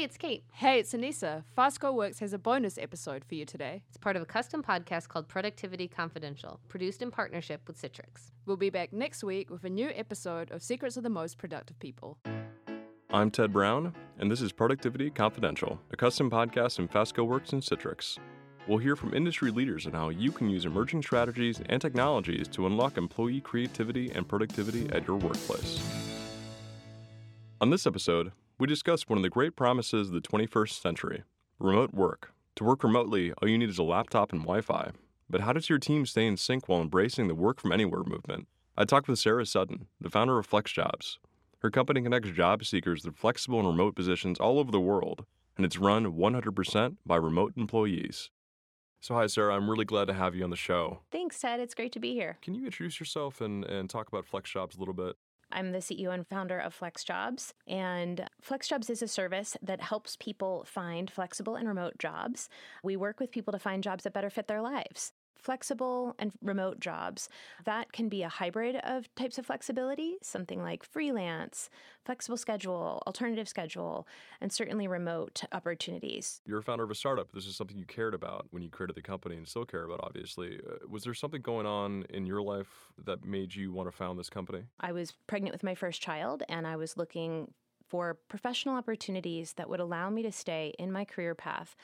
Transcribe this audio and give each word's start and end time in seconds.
Hey, 0.00 0.04
it's 0.04 0.16
Kate. 0.16 0.44
Hey, 0.54 0.78
it's 0.78 0.94
Anissa. 0.94 1.44
Fastco 1.54 1.92
Works 1.92 2.20
has 2.20 2.32
a 2.32 2.38
bonus 2.38 2.78
episode 2.78 3.22
for 3.22 3.34
you 3.34 3.44
today. 3.44 3.82
It's 3.90 3.98
part 3.98 4.16
of 4.16 4.22
a 4.22 4.24
custom 4.24 4.62
podcast 4.62 5.08
called 5.08 5.28
Productivity 5.28 5.88
Confidential, 5.88 6.58
produced 6.68 7.02
in 7.02 7.10
partnership 7.10 7.60
with 7.66 7.78
Citrix. 7.78 8.30
We'll 8.46 8.56
be 8.56 8.70
back 8.70 8.94
next 8.94 9.22
week 9.22 9.50
with 9.50 9.62
a 9.64 9.68
new 9.68 9.90
episode 9.94 10.50
of 10.52 10.62
Secrets 10.62 10.96
of 10.96 11.02
the 11.02 11.10
Most 11.10 11.36
Productive 11.36 11.78
People. 11.80 12.16
I'm 13.10 13.30
Ted 13.30 13.52
Brown, 13.52 13.94
and 14.18 14.30
this 14.30 14.40
is 14.40 14.52
Productivity 14.52 15.10
Confidential, 15.10 15.78
a 15.92 15.98
custom 15.98 16.30
podcast 16.30 16.76
from 16.76 16.88
Fastco 16.88 17.26
Works 17.26 17.52
and 17.52 17.60
Citrix. 17.60 18.16
We'll 18.66 18.78
hear 18.78 18.96
from 18.96 19.12
industry 19.12 19.50
leaders 19.50 19.86
on 19.86 19.92
how 19.92 20.08
you 20.08 20.32
can 20.32 20.48
use 20.48 20.64
emerging 20.64 21.02
strategies 21.02 21.60
and 21.66 21.78
technologies 21.78 22.48
to 22.52 22.64
unlock 22.64 22.96
employee 22.96 23.42
creativity 23.42 24.10
and 24.12 24.26
productivity 24.26 24.88
at 24.92 25.06
your 25.06 25.18
workplace. 25.18 25.78
On 27.60 27.68
this 27.68 27.86
episode, 27.86 28.32
we 28.60 28.66
discuss 28.66 29.08
one 29.08 29.16
of 29.16 29.22
the 29.22 29.30
great 29.30 29.56
promises 29.56 30.08
of 30.08 30.12
the 30.12 30.20
21st 30.20 30.82
century 30.82 31.22
remote 31.58 31.94
work. 31.94 32.32
To 32.56 32.64
work 32.64 32.84
remotely, 32.84 33.32
all 33.32 33.48
you 33.48 33.56
need 33.56 33.70
is 33.70 33.78
a 33.78 33.82
laptop 33.82 34.32
and 34.32 34.42
Wi 34.42 34.60
Fi. 34.60 34.90
But 35.30 35.40
how 35.40 35.54
does 35.54 35.70
your 35.70 35.78
team 35.78 36.04
stay 36.04 36.26
in 36.26 36.36
sync 36.36 36.68
while 36.68 36.82
embracing 36.82 37.28
the 37.28 37.34
work 37.34 37.58
from 37.58 37.72
anywhere 37.72 38.02
movement? 38.04 38.48
I 38.76 38.84
talked 38.84 39.08
with 39.08 39.18
Sara 39.18 39.46
Sutton, 39.46 39.86
the 39.98 40.10
founder 40.10 40.38
of 40.38 40.48
FlexJobs. 40.48 41.16
Her 41.60 41.70
company 41.70 42.02
connects 42.02 42.30
job 42.32 42.64
seekers 42.64 43.02
to 43.02 43.12
flexible 43.12 43.60
and 43.60 43.68
remote 43.68 43.94
positions 43.94 44.38
all 44.38 44.58
over 44.58 44.70
the 44.70 44.80
world, 44.80 45.24
and 45.56 45.64
it's 45.64 45.78
run 45.78 46.12
100% 46.12 46.96
by 47.06 47.16
remote 47.16 47.54
employees. 47.56 48.30
So, 49.00 49.14
hi, 49.14 49.26
Sara. 49.26 49.54
I'm 49.54 49.70
really 49.70 49.86
glad 49.86 50.06
to 50.08 50.14
have 50.14 50.34
you 50.34 50.44
on 50.44 50.50
the 50.50 50.56
show. 50.56 51.00
Thanks, 51.10 51.40
Ted. 51.40 51.60
It's 51.60 51.74
great 51.74 51.92
to 51.92 52.00
be 52.00 52.12
here. 52.12 52.36
Can 52.42 52.54
you 52.54 52.66
introduce 52.66 53.00
yourself 53.00 53.40
and, 53.40 53.64
and 53.64 53.88
talk 53.88 54.08
about 54.08 54.26
FlexJobs 54.30 54.76
a 54.76 54.78
little 54.78 54.92
bit? 54.92 55.16
I'm 55.52 55.72
the 55.72 55.78
CEO 55.78 56.12
and 56.12 56.26
founder 56.26 56.58
of 56.58 56.78
FlexJobs. 56.78 57.52
And 57.66 58.28
FlexJobs 58.46 58.90
is 58.90 59.02
a 59.02 59.08
service 59.08 59.56
that 59.62 59.80
helps 59.80 60.16
people 60.16 60.64
find 60.66 61.10
flexible 61.10 61.56
and 61.56 61.68
remote 61.68 61.98
jobs. 61.98 62.48
We 62.82 62.96
work 62.96 63.20
with 63.20 63.30
people 63.30 63.52
to 63.52 63.58
find 63.58 63.82
jobs 63.82 64.04
that 64.04 64.12
better 64.12 64.30
fit 64.30 64.48
their 64.48 64.62
lives 64.62 65.12
flexible 65.40 66.14
and 66.18 66.32
remote 66.42 66.80
jobs. 66.80 67.28
That 67.64 67.92
can 67.92 68.08
be 68.08 68.22
a 68.22 68.28
hybrid 68.28 68.76
of 68.76 69.12
types 69.14 69.38
of 69.38 69.46
flexibility, 69.46 70.16
something 70.22 70.62
like 70.62 70.84
freelance, 70.84 71.70
flexible 72.04 72.36
schedule, 72.36 73.02
alternative 73.06 73.48
schedule, 73.48 74.06
and 74.40 74.52
certainly 74.52 74.86
remote 74.86 75.42
opportunities. 75.52 76.40
You're 76.46 76.58
a 76.58 76.62
founder 76.62 76.84
of 76.84 76.90
a 76.90 76.94
startup. 76.94 77.32
This 77.32 77.46
is 77.46 77.56
something 77.56 77.76
you 77.76 77.86
cared 77.86 78.14
about 78.14 78.46
when 78.50 78.62
you 78.62 78.70
created 78.70 78.96
the 78.96 79.02
company 79.02 79.36
and 79.36 79.46
still 79.46 79.64
care 79.64 79.84
about, 79.84 80.00
obviously. 80.02 80.58
Uh, 80.58 80.86
was 80.88 81.04
there 81.04 81.14
something 81.14 81.42
going 81.42 81.66
on 81.66 82.04
in 82.10 82.26
your 82.26 82.42
life 82.42 82.92
that 83.04 83.24
made 83.24 83.54
you 83.54 83.72
want 83.72 83.90
to 83.90 83.96
found 83.96 84.18
this 84.18 84.30
company? 84.30 84.64
I 84.80 84.92
was 84.92 85.12
pregnant 85.26 85.52
with 85.52 85.62
my 85.62 85.74
first 85.74 86.00
child 86.02 86.42
and 86.48 86.66
I 86.66 86.76
was 86.76 86.96
looking 86.96 87.52
for 87.90 88.14
professional 88.28 88.76
opportunities 88.76 89.54
that 89.54 89.68
would 89.68 89.80
allow 89.80 90.08
me 90.08 90.22
to 90.22 90.32
stay 90.32 90.72
in 90.78 90.92
my 90.92 91.04
career 91.04 91.34
path 91.34 91.76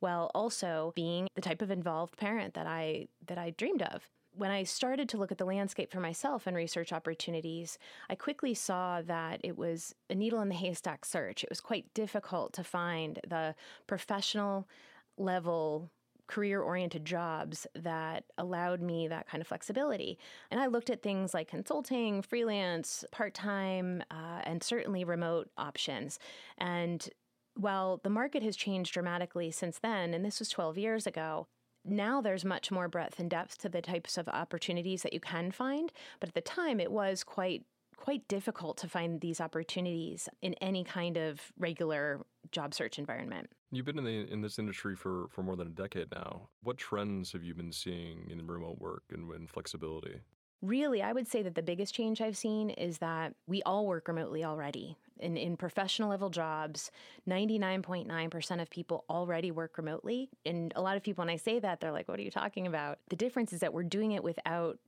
while 0.00 0.30
also 0.34 0.92
being 0.96 1.28
the 1.34 1.40
type 1.40 1.62
of 1.62 1.70
involved 1.70 2.16
parent 2.18 2.54
that 2.54 2.66
I 2.66 3.06
that 3.26 3.38
I 3.38 3.50
dreamed 3.50 3.82
of. 3.82 4.02
When 4.34 4.50
I 4.50 4.64
started 4.64 5.08
to 5.10 5.18
look 5.18 5.30
at 5.30 5.38
the 5.38 5.44
landscape 5.44 5.92
for 5.92 6.00
myself 6.00 6.46
and 6.46 6.56
research 6.56 6.92
opportunities, 6.92 7.78
I 8.08 8.14
quickly 8.14 8.54
saw 8.54 9.02
that 9.02 9.40
it 9.44 9.58
was 9.58 9.94
a 10.08 10.14
needle 10.14 10.40
in 10.40 10.48
the 10.48 10.54
haystack 10.54 11.04
search. 11.04 11.44
It 11.44 11.50
was 11.50 11.60
quite 11.60 11.92
difficult 11.94 12.54
to 12.54 12.64
find 12.64 13.20
the 13.28 13.54
professional 13.86 14.66
level 15.18 15.90
career 16.26 16.60
oriented 16.60 17.04
jobs 17.04 17.66
that 17.74 18.24
allowed 18.38 18.80
me 18.80 19.08
that 19.08 19.28
kind 19.28 19.40
of 19.40 19.46
flexibility. 19.46 20.18
And 20.50 20.60
I 20.60 20.66
looked 20.66 20.90
at 20.90 21.02
things 21.02 21.34
like 21.34 21.48
consulting, 21.48 22.22
freelance, 22.22 23.04
part 23.10 23.34
time, 23.34 24.02
uh, 24.10 24.40
and 24.44 24.62
certainly 24.62 25.04
remote 25.04 25.50
options. 25.58 26.18
And 26.58 27.08
while 27.54 28.00
the 28.02 28.10
market 28.10 28.42
has 28.42 28.56
changed 28.56 28.92
dramatically 28.92 29.50
since 29.50 29.78
then, 29.78 30.14
and 30.14 30.24
this 30.24 30.38
was 30.38 30.48
12 30.48 30.78
years 30.78 31.06
ago, 31.06 31.46
now 31.84 32.20
there's 32.20 32.44
much 32.44 32.70
more 32.70 32.88
breadth 32.88 33.18
and 33.18 33.28
depth 33.28 33.58
to 33.58 33.68
the 33.68 33.82
types 33.82 34.16
of 34.16 34.28
opportunities 34.28 35.02
that 35.02 35.12
you 35.12 35.20
can 35.20 35.50
find. 35.50 35.92
But 36.20 36.28
at 36.28 36.34
the 36.34 36.40
time, 36.40 36.78
it 36.78 36.92
was 36.92 37.24
quite 37.24 37.64
quite 38.02 38.26
difficult 38.26 38.76
to 38.76 38.88
find 38.88 39.20
these 39.20 39.40
opportunities 39.40 40.28
in 40.42 40.54
any 40.54 40.82
kind 40.82 41.16
of 41.16 41.40
regular 41.56 42.20
job 42.50 42.74
search 42.74 42.98
environment. 42.98 43.48
You've 43.70 43.86
been 43.86 43.96
in 43.96 44.04
the 44.04 44.32
in 44.32 44.40
this 44.40 44.58
industry 44.58 44.96
for 44.96 45.28
for 45.30 45.44
more 45.44 45.54
than 45.54 45.68
a 45.68 45.70
decade 45.70 46.08
now. 46.12 46.48
What 46.64 46.78
trends 46.78 47.30
have 47.30 47.44
you 47.44 47.54
been 47.54 47.70
seeing 47.70 48.28
in 48.28 48.44
remote 48.44 48.80
work 48.80 49.04
and 49.12 49.32
in 49.32 49.46
flexibility? 49.46 50.16
Really, 50.62 51.00
I 51.00 51.12
would 51.12 51.28
say 51.28 51.42
that 51.42 51.54
the 51.54 51.62
biggest 51.62 51.94
change 51.94 52.20
I've 52.20 52.36
seen 52.36 52.70
is 52.70 52.98
that 52.98 53.34
we 53.46 53.62
all 53.62 53.86
work 53.86 54.08
remotely 54.08 54.44
already. 54.44 54.96
In, 55.18 55.36
in 55.36 55.56
professional 55.56 56.08
level 56.08 56.30
jobs, 56.30 56.90
99.9% 57.28 58.62
of 58.62 58.70
people 58.70 59.04
already 59.08 59.50
work 59.50 59.76
remotely. 59.76 60.30
And 60.44 60.72
a 60.76 60.82
lot 60.82 60.96
of 60.96 61.02
people, 61.02 61.22
when 61.22 61.30
I 61.30 61.36
say 61.36 61.58
that, 61.60 61.80
they're 61.80 61.92
like, 61.92 62.08
what 62.08 62.18
are 62.18 62.22
you 62.22 62.30
talking 62.30 62.66
about? 62.66 62.98
The 63.08 63.16
difference 63.16 63.52
is 63.52 63.60
that 63.60 63.72
we're 63.72 63.82
doing 63.82 64.12
it 64.12 64.22
without 64.22 64.78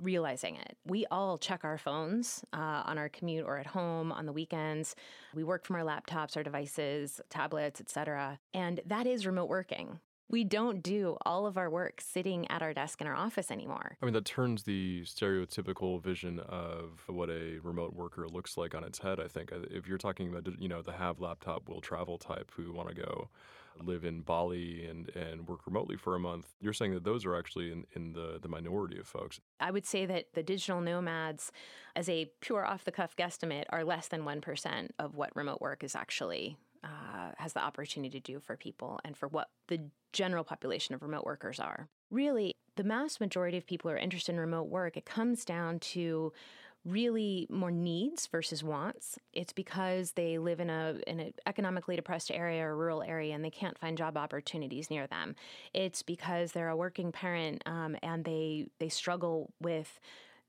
realizing 0.00 0.56
it. 0.56 0.76
We 0.84 1.06
all 1.10 1.38
check 1.38 1.64
our 1.64 1.78
phones 1.78 2.44
uh, 2.52 2.82
on 2.84 2.98
our 2.98 3.08
commute 3.08 3.46
or 3.46 3.58
at 3.58 3.66
home 3.66 4.12
on 4.12 4.26
the 4.26 4.32
weekends. 4.32 4.94
We 5.34 5.44
work 5.44 5.64
from 5.64 5.76
our 5.76 5.82
laptops, 5.82 6.36
our 6.36 6.42
devices, 6.42 7.20
tablets, 7.30 7.80
etc. 7.80 8.38
And 8.54 8.80
that 8.86 9.06
is 9.06 9.26
remote 9.26 9.48
working. 9.48 10.00
We 10.28 10.42
don't 10.42 10.82
do 10.82 11.16
all 11.24 11.46
of 11.46 11.56
our 11.56 11.70
work 11.70 12.00
sitting 12.00 12.50
at 12.50 12.60
our 12.60 12.74
desk 12.74 13.00
in 13.00 13.06
our 13.06 13.14
office 13.14 13.50
anymore. 13.50 13.96
I 14.02 14.04
mean, 14.04 14.14
that 14.14 14.24
turns 14.24 14.64
the 14.64 15.02
stereotypical 15.04 16.02
vision 16.02 16.40
of 16.40 17.02
what 17.06 17.30
a 17.30 17.58
remote 17.62 17.94
worker 17.94 18.26
looks 18.28 18.56
like 18.56 18.74
on 18.74 18.82
its 18.82 18.98
head, 18.98 19.20
I 19.20 19.28
think. 19.28 19.52
If 19.70 19.86
you're 19.86 19.98
talking 19.98 20.28
about, 20.28 20.60
you 20.60 20.68
know, 20.68 20.82
the 20.82 20.92
have 20.92 21.20
laptop, 21.20 21.68
will 21.68 21.80
travel 21.80 22.18
type 22.18 22.50
who 22.56 22.72
want 22.72 22.88
to 22.88 22.94
go 22.94 23.28
live 23.82 24.04
in 24.04 24.20
Bali 24.20 24.86
and, 24.86 25.10
and 25.14 25.46
work 25.46 25.66
remotely 25.66 25.96
for 25.96 26.14
a 26.14 26.18
month, 26.18 26.54
you're 26.60 26.72
saying 26.72 26.94
that 26.94 27.04
those 27.04 27.24
are 27.24 27.36
actually 27.36 27.70
in, 27.70 27.84
in 27.94 28.12
the, 28.12 28.38
the 28.40 28.48
minority 28.48 28.98
of 28.98 29.06
folks. 29.06 29.40
I 29.60 29.70
would 29.70 29.86
say 29.86 30.06
that 30.06 30.34
the 30.34 30.42
digital 30.42 30.80
nomads, 30.80 31.52
as 31.94 32.08
a 32.08 32.30
pure 32.40 32.64
off 32.64 32.84
the 32.84 32.92
cuff 32.92 33.16
guesstimate, 33.16 33.64
are 33.70 33.84
less 33.84 34.08
than 34.08 34.22
1% 34.22 34.88
of 34.98 35.14
what 35.14 35.34
remote 35.36 35.60
work 35.60 35.84
is 35.84 35.94
actually 35.94 36.56
uh, 36.86 37.32
has 37.38 37.52
the 37.52 37.62
opportunity 37.62 38.20
to 38.20 38.32
do 38.32 38.40
for 38.40 38.56
people 38.56 39.00
and 39.04 39.16
for 39.16 39.28
what 39.28 39.48
the 39.68 39.80
general 40.12 40.44
population 40.44 40.94
of 40.94 41.02
remote 41.02 41.24
workers 41.24 41.58
are. 41.58 41.88
Really, 42.10 42.54
the 42.76 42.84
mass 42.84 43.18
majority 43.18 43.58
of 43.58 43.66
people 43.66 43.90
who 43.90 43.96
are 43.96 43.98
interested 43.98 44.32
in 44.32 44.40
remote 44.40 44.68
work, 44.68 44.96
it 44.96 45.04
comes 45.04 45.44
down 45.44 45.80
to 45.80 46.32
really 46.84 47.48
more 47.50 47.70
needs 47.70 48.28
versus 48.28 48.62
wants. 48.62 49.18
It's 49.32 49.52
because 49.52 50.12
they 50.12 50.38
live 50.38 50.60
in 50.60 50.70
a 50.70 50.96
in 51.06 51.18
an 51.18 51.34
economically 51.44 51.96
depressed 51.96 52.30
area 52.30 52.64
or 52.64 52.76
rural 52.76 53.02
area 53.02 53.34
and 53.34 53.44
they 53.44 53.50
can't 53.50 53.76
find 53.76 53.98
job 53.98 54.16
opportunities 54.16 54.88
near 54.88 55.08
them. 55.08 55.34
It's 55.74 56.02
because 56.02 56.52
they're 56.52 56.68
a 56.68 56.76
working 56.76 57.10
parent 57.10 57.62
um, 57.66 57.96
and 58.02 58.24
they 58.24 58.68
they 58.78 58.88
struggle 58.88 59.52
with 59.60 59.98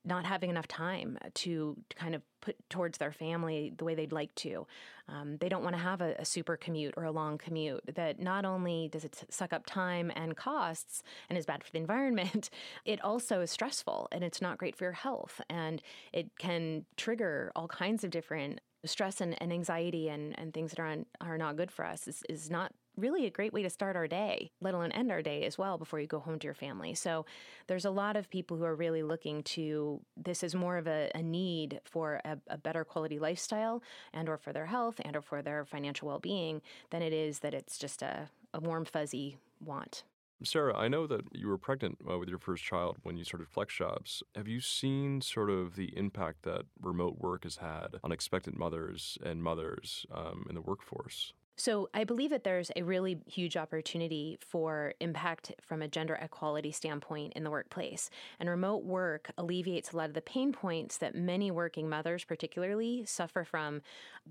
not 0.07 0.25
having 0.25 0.49
enough 0.49 0.67
time 0.67 1.17
to, 1.35 1.75
kind 1.95 2.15
of 2.15 2.21
put 2.41 2.55
towards 2.69 2.97
their 2.97 3.11
family 3.11 3.73
the 3.77 3.83
way 3.83 3.95
they'd 3.95 4.11
like 4.11 4.33
to. 4.35 4.65
Um, 5.09 5.37
they 5.37 5.49
don't 5.49 5.63
want 5.63 5.75
to 5.75 5.81
have 5.81 6.01
a, 6.01 6.15
a, 6.19 6.25
super 6.25 6.57
commute 6.57 6.93
or 6.97 7.03
a 7.03 7.11
long 7.11 7.37
commute 7.37 7.81
that 7.95 8.19
not 8.19 8.45
only 8.45 8.89
does 8.89 9.05
it 9.05 9.23
suck 9.29 9.53
up 9.53 9.65
time 9.65 10.11
and 10.15 10.35
costs 10.35 11.01
and 11.29 11.37
is 11.37 11.45
bad 11.45 11.63
for 11.63 11.71
the 11.71 11.77
environment, 11.85 12.49
it 12.85 13.03
also 13.03 13.41
is 13.41 13.51
stressful 13.51 14.07
and 14.11 14.23
it's 14.23 14.41
not 14.41 14.57
great 14.57 14.75
for 14.75 14.85
your 14.85 14.93
health. 14.93 15.41
And 15.49 15.81
it 16.13 16.37
can 16.37 16.85
trigger 16.95 17.51
all 17.55 17.67
kinds 17.67 18.03
of 18.03 18.11
different 18.11 18.61
stress 18.85 19.21
and, 19.21 19.41
and 19.41 19.51
anxiety 19.51 20.09
and, 20.09 20.37
and 20.39 20.53
things 20.53 20.71
that 20.71 20.79
are, 20.79 20.87
on, 20.87 21.05
are 21.21 21.37
not 21.37 21.57
good 21.57 21.71
for 21.71 21.85
us 21.85 22.07
is, 22.07 22.23
is 22.29 22.49
not 22.49 22.71
really 22.97 23.25
a 23.25 23.29
great 23.29 23.53
way 23.53 23.61
to 23.63 23.69
start 23.69 23.95
our 23.95 24.07
day, 24.07 24.51
let 24.59 24.73
alone 24.73 24.91
end 24.91 25.11
our 25.11 25.21
day 25.21 25.43
as 25.43 25.57
well 25.57 25.77
before 25.77 25.99
you 25.99 26.07
go 26.07 26.19
home 26.19 26.39
to 26.39 26.45
your 26.45 26.53
family. 26.53 26.93
So 26.93 27.25
there's 27.67 27.85
a 27.85 27.91
lot 27.91 28.17
of 28.17 28.29
people 28.29 28.57
who 28.57 28.65
are 28.65 28.75
really 28.75 29.03
looking 29.03 29.43
to 29.43 30.01
this 30.15 30.43
is 30.43 30.55
more 30.55 30.77
of 30.77 30.87
a, 30.87 31.11
a 31.15 31.21
need 31.21 31.79
for 31.85 32.19
a, 32.25 32.37
a, 32.47 32.57
better 32.57 32.83
quality 32.83 33.19
lifestyle 33.19 33.81
and 34.13 34.27
or 34.27 34.37
for 34.37 34.51
their 34.51 34.65
health 34.65 34.99
and 35.05 35.15
or 35.15 35.21
for 35.21 35.41
their 35.41 35.63
financial 35.63 36.07
well-being 36.07 36.61
than 36.89 37.01
it 37.01 37.13
is 37.13 37.39
that 37.39 37.53
it's 37.53 37.77
just 37.77 38.01
a, 38.01 38.29
a 38.53 38.59
warm 38.59 38.83
fuzzy 38.83 39.37
want. 39.63 40.03
Sara, 40.43 40.77
I 40.77 40.87
know 40.87 41.07
that 41.07 41.21
you 41.33 41.47
were 41.47 41.57
pregnant 41.57 41.97
uh, 42.07 42.19
with 42.19 42.29
your 42.29 42.37
first 42.37 42.63
child 42.63 42.97
when 43.01 43.17
you 43.17 43.23
started 43.23 43.47
Flex 43.47 43.75
FlexJobs. 43.75 44.21
Have 44.35 44.47
you 44.47 44.59
seen 44.59 45.19
sort 45.21 45.49
of 45.49 45.75
the 45.75 45.97
impact 45.97 46.43
that 46.43 46.65
remote 46.79 47.17
work 47.17 47.43
has 47.43 47.57
had 47.57 47.95
on 48.03 48.11
expectant 48.11 48.55
mothers 48.55 49.17
and 49.23 49.41
mothers 49.41 50.05
um, 50.11 50.45
in 50.47 50.53
the 50.53 50.61
workforce? 50.61 51.33
So 51.59 51.89
I 51.91 52.03
believe 52.03 52.29
that 52.29 52.43
there's 52.43 52.71
a 52.75 52.83
really 52.83 53.19
huge 53.25 53.57
opportunity 53.57 54.37
for 54.39 54.93
impact 54.99 55.53
from 55.59 55.81
a 55.81 55.87
gender 55.87 56.13
equality 56.13 56.71
standpoint 56.71 57.33
in 57.33 57.43
the 57.43 57.49
workplace. 57.49 58.11
And 58.39 58.47
remote 58.47 58.83
work 58.83 59.31
alleviates 59.39 59.91
a 59.91 59.97
lot 59.97 60.07
of 60.07 60.13
the 60.13 60.21
pain 60.21 60.53
points 60.53 60.97
that 60.97 61.15
many 61.15 61.49
working 61.49 61.89
mothers, 61.89 62.23
particularly, 62.23 63.05
suffer 63.05 63.43
from 63.43 63.81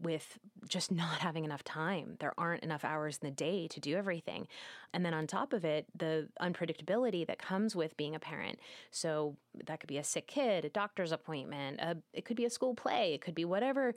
with 0.00 0.38
just 0.69 0.93
not 0.93 1.19
having 1.19 1.44
enough 1.44 1.64
time. 1.64 2.17
There 2.20 2.32
aren't 2.38 2.62
enough 2.62 2.84
hours 2.84 3.19
in 3.20 3.26
the 3.26 3.34
day 3.34 3.67
to 3.69 3.81
do 3.81 3.96
everything. 3.96 4.46
And 4.93 5.05
then 5.05 5.12
on 5.12 5.26
top 5.26 5.52
of 5.52 5.64
it, 5.64 5.87
the 5.96 6.28
unpredictability 6.40 7.26
that 7.26 7.40
comes 7.40 7.75
with 7.75 7.96
being 7.96 8.14
a 8.14 8.20
parent. 8.20 8.61
So 8.93 9.37
that 9.67 9.81
could 9.81 9.88
be 9.88 9.99
a 9.99 10.05
sick 10.05 10.28
kid, 10.28 10.64
a 10.64 10.69
doctor's 10.69 11.11
appointment, 11.11 11.81
a, 11.81 11.96
it 12.12 12.25
could 12.25 12.37
be 12.37 12.44
a 12.44 12.50
school 12.50 12.75
play, 12.75 13.14
it 13.14 13.20
could 13.20 13.34
be 13.34 13.44
whatever 13.44 13.94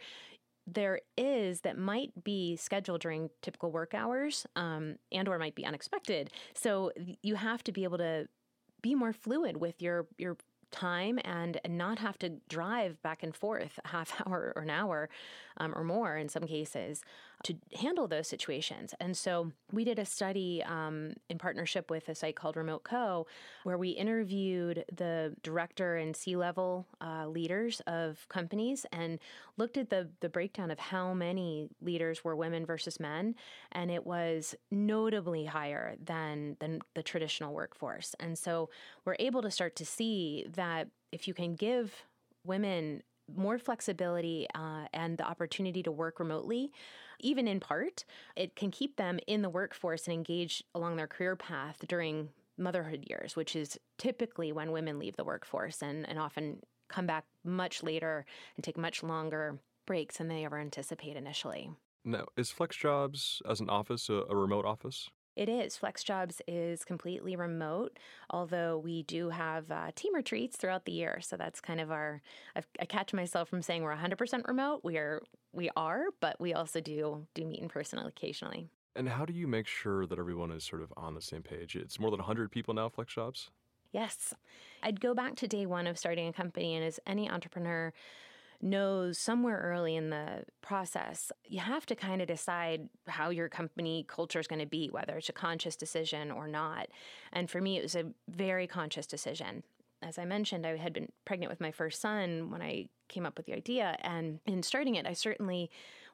there 0.67 0.99
is 1.17 1.61
that 1.61 1.77
might 1.77 2.23
be 2.23 2.55
scheduled 2.55 3.01
during 3.01 3.29
typical 3.41 3.71
work 3.71 3.93
hours 3.93 4.45
um, 4.55 4.95
and 5.11 5.27
or 5.27 5.39
might 5.39 5.55
be 5.55 5.65
unexpected. 5.65 6.31
So 6.53 6.91
you 7.23 7.35
have 7.35 7.63
to 7.63 7.71
be 7.71 7.83
able 7.83 7.97
to 7.97 8.27
be 8.81 8.95
more 8.95 9.13
fluid 9.13 9.57
with 9.57 9.81
your 9.81 10.07
your 10.17 10.37
time 10.71 11.19
and 11.23 11.59
not 11.67 11.99
have 11.99 12.17
to 12.19 12.29
drive 12.49 13.01
back 13.01 13.23
and 13.23 13.35
forth 13.35 13.79
a 13.83 13.87
half 13.89 14.21
hour 14.27 14.53
or 14.55 14.61
an 14.61 14.69
hour 14.69 15.09
um, 15.57 15.73
or 15.75 15.83
more 15.83 16.17
in 16.17 16.29
some 16.29 16.43
cases 16.43 17.01
to 17.43 17.55
handle 17.75 18.07
those 18.07 18.27
situations. 18.27 18.93
And 18.99 19.15
so 19.15 19.51
we 19.71 19.85
did 19.85 19.97
a 19.97 20.05
study 20.05 20.61
um, 20.65 21.13
in 21.29 21.37
partnership 21.37 21.89
with 21.89 22.09
a 22.09 22.15
site 22.15 22.35
called 22.35 22.57
Remote.co, 22.57 23.27
where 23.63 23.77
we 23.77 23.89
interviewed 23.89 24.83
the 24.93 25.35
director 25.41 25.95
and 25.95 26.15
C 26.15 26.35
level 26.35 26.85
uh, 26.99 27.27
leaders 27.27 27.81
of 27.87 28.27
companies 28.27 28.85
and 28.91 29.19
looked 29.57 29.77
at 29.77 29.89
the, 29.89 30.09
the 30.19 30.27
breakdown 30.27 30.69
of 30.69 30.79
how 30.79 31.13
many 31.13 31.69
leaders 31.81 32.23
were 32.23 32.35
women 32.35 32.65
versus 32.65 32.99
men. 32.99 33.35
And 33.71 33.89
it 33.89 34.05
was 34.05 34.55
notably 34.69 35.45
higher 35.45 35.95
than, 36.03 36.57
than 36.59 36.81
the 36.93 37.03
traditional 37.03 37.53
workforce. 37.53 38.15
And 38.19 38.37
so 38.37 38.69
we're 39.05 39.15
able 39.19 39.41
to 39.43 39.51
start 39.51 39.77
to 39.77 39.85
see 39.85 40.45
that 40.59 40.89
if 41.13 41.25
you 41.25 41.33
can 41.33 41.55
give 41.55 41.93
women 42.45 43.01
more 43.33 43.57
flexibility 43.57 44.45
uh, 44.53 44.85
and 44.93 45.17
the 45.17 45.23
opportunity 45.23 45.81
to 45.83 45.91
work 45.91 46.19
remotely, 46.19 46.69
even 47.21 47.47
in 47.47 47.61
part, 47.61 48.03
it 48.35 48.57
can 48.57 48.69
keep 48.69 48.97
them 48.97 49.19
in 49.25 49.41
the 49.41 49.49
workforce 49.49 50.05
and 50.05 50.13
engaged 50.13 50.65
along 50.75 50.97
their 50.97 51.07
career 51.07 51.37
path 51.37 51.77
during 51.87 52.27
motherhood 52.57 53.05
years, 53.09 53.37
which 53.37 53.55
is 53.55 53.79
typically 53.97 54.51
when 54.51 54.73
women 54.73 54.99
leave 54.99 55.15
the 55.15 55.23
workforce 55.23 55.81
and, 55.81 56.07
and 56.09 56.19
often 56.19 56.59
come 56.89 57.05
back 57.05 57.23
much 57.45 57.81
later 57.81 58.25
and 58.57 58.63
take 58.63 58.77
much 58.77 59.01
longer 59.01 59.59
breaks 59.87 60.17
than 60.17 60.27
they 60.27 60.43
ever 60.43 60.59
anticipate 60.59 61.15
initially. 61.15 61.69
Now, 62.03 62.25
is 62.35 62.51
FlexJobs 62.51 63.41
as 63.47 63.61
an 63.61 63.69
office 63.69 64.09
a, 64.09 64.23
a 64.29 64.35
remote 64.35 64.65
office? 64.65 65.09
It 65.39 65.47
is. 65.47 65.79
FlexJobs 65.79 66.41
is 66.49 66.83
completely 66.83 67.37
remote, 67.37 67.97
although 68.29 68.77
we 68.77 69.03
do 69.03 69.29
have 69.29 69.71
uh, 69.71 69.91
team 69.95 70.13
retreats 70.13 70.57
throughout 70.57 70.83
the 70.83 70.91
year. 70.91 71.19
So 71.21 71.37
that's 71.37 71.61
kind 71.61 71.79
of 71.79 71.91
our. 71.91 72.21
I've, 72.57 72.67
i 72.81 72.83
catch 72.83 73.13
myself 73.13 73.47
from 73.47 73.61
saying 73.61 73.81
we're 73.81 73.95
100% 73.95 74.45
remote. 74.49 74.81
We 74.83 74.97
are, 74.97 75.21
we 75.53 75.69
are, 75.77 76.07
but 76.19 76.41
we 76.41 76.53
also 76.53 76.81
do 76.81 77.25
do 77.35 77.45
meet 77.45 77.61
in 77.61 77.69
person 77.69 77.99
occasionally. 77.99 78.67
And 78.97 79.07
how 79.07 79.23
do 79.23 79.31
you 79.31 79.47
make 79.47 79.65
sure 79.65 80.05
that 80.05 80.19
everyone 80.19 80.51
is 80.51 80.65
sort 80.65 80.81
of 80.81 80.91
on 80.97 81.13
the 81.15 81.21
same 81.21 81.41
page? 81.41 81.77
It's 81.77 82.01
more 82.01 82.11
than 82.11 82.17
100 82.17 82.51
people 82.51 82.73
now, 82.73 82.89
FlexJobs. 82.89 83.47
Yes, 83.93 84.33
I'd 84.83 84.99
go 84.99 85.13
back 85.13 85.37
to 85.37 85.47
day 85.47 85.65
one 85.65 85.87
of 85.87 85.97
starting 85.97 86.27
a 86.27 86.33
company, 86.33 86.75
and 86.75 86.83
as 86.83 86.99
any 87.07 87.29
entrepreneur 87.29 87.93
knows 88.61 89.17
somewhere 89.17 89.59
early 89.63 89.95
in 89.95 90.09
the 90.09 90.43
process, 90.61 91.31
you 91.45 91.59
have 91.59 91.85
to 91.85 91.95
kind 91.95 92.21
of 92.21 92.27
decide 92.27 92.89
how 93.07 93.29
your 93.29 93.49
company 93.49 94.05
culture 94.07 94.39
is 94.39 94.47
going 94.47 94.59
to 94.59 94.65
be, 94.65 94.89
whether 94.89 95.17
it's 95.17 95.29
a 95.29 95.33
conscious 95.33 95.75
decision 95.75 96.31
or 96.31 96.47
not. 96.47 96.87
And 97.31 97.49
for 97.49 97.61
me, 97.61 97.77
it 97.77 97.83
was 97.83 97.95
a 97.95 98.11
very 98.27 98.67
conscious 98.67 99.07
decision. 99.07 99.63
As 100.01 100.17
I 100.17 100.25
mentioned, 100.25 100.65
I 100.65 100.77
had 100.77 100.93
been 100.93 101.09
pregnant 101.25 101.49
with 101.49 101.61
my 101.61 101.71
first 101.71 102.01
son 102.01 102.51
when 102.51 102.61
I 102.61 102.89
came 103.07 103.25
up 103.25 103.37
with 103.37 103.45
the 103.45 103.53
idea. 103.53 103.97
And 104.01 104.39
in 104.45 104.63
starting 104.63 104.95
it, 104.95 105.05
I 105.05 105.13
certainly 105.13 105.69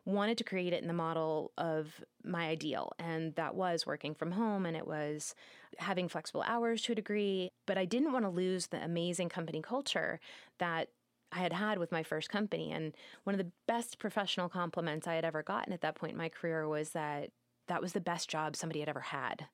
wanted 0.05 0.37
to 0.37 0.43
create 0.43 0.71
it 0.71 0.81
in 0.81 0.87
the 0.87 0.93
model 0.93 1.51
of 1.57 2.03
my 2.23 2.47
ideal. 2.47 2.93
And 2.99 3.35
that 3.35 3.55
was 3.55 3.85
working 3.85 4.13
from 4.13 4.31
home 4.31 4.65
and 4.65 4.77
it 4.77 4.87
was 4.87 5.33
having 5.77 6.07
flexible 6.07 6.43
hours 6.43 6.83
to 6.83 6.91
a 6.91 6.95
degree. 6.95 7.51
But 7.65 7.77
I 7.77 7.85
didn't 7.85 8.13
want 8.13 8.25
to 8.25 8.29
lose 8.29 8.67
the 8.67 8.83
amazing 8.83 9.29
company 9.29 9.61
culture 9.61 10.19
that 10.59 10.89
I 11.35 11.39
had 11.39 11.53
had 11.53 11.77
with 11.77 11.91
my 11.91 12.03
first 12.03 12.29
company. 12.29 12.71
And 12.71 12.93
one 13.25 13.33
of 13.33 13.39
the 13.39 13.51
best 13.67 13.99
professional 13.99 14.49
compliments 14.49 15.07
I 15.07 15.15
had 15.15 15.25
ever 15.25 15.43
gotten 15.43 15.73
at 15.73 15.81
that 15.81 15.95
point 15.95 16.13
in 16.13 16.17
my 16.17 16.29
career 16.29 16.67
was 16.67 16.91
that 16.91 17.31
that 17.67 17.81
was 17.81 17.93
the 17.93 17.99
best 17.99 18.29
job 18.29 18.55
somebody 18.55 18.79
had 18.79 18.89
ever 18.89 19.01
had. 19.01 19.47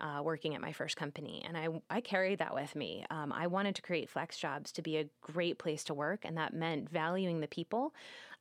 Uh, 0.00 0.22
working 0.22 0.54
at 0.54 0.62
my 0.62 0.72
first 0.72 0.96
company. 0.96 1.44
And 1.46 1.58
I, 1.58 1.68
I 1.90 2.00
carried 2.00 2.38
that 2.38 2.54
with 2.54 2.74
me. 2.74 3.04
Um, 3.10 3.34
I 3.34 3.48
wanted 3.48 3.74
to 3.74 3.82
create 3.82 4.08
flex 4.08 4.38
jobs 4.38 4.72
to 4.72 4.80
be 4.80 4.96
a 4.96 5.10
great 5.20 5.58
place 5.58 5.84
to 5.84 5.92
work, 5.92 6.20
and 6.24 6.38
that 6.38 6.54
meant 6.54 6.88
valuing 6.88 7.40
the 7.40 7.46
people 7.46 7.92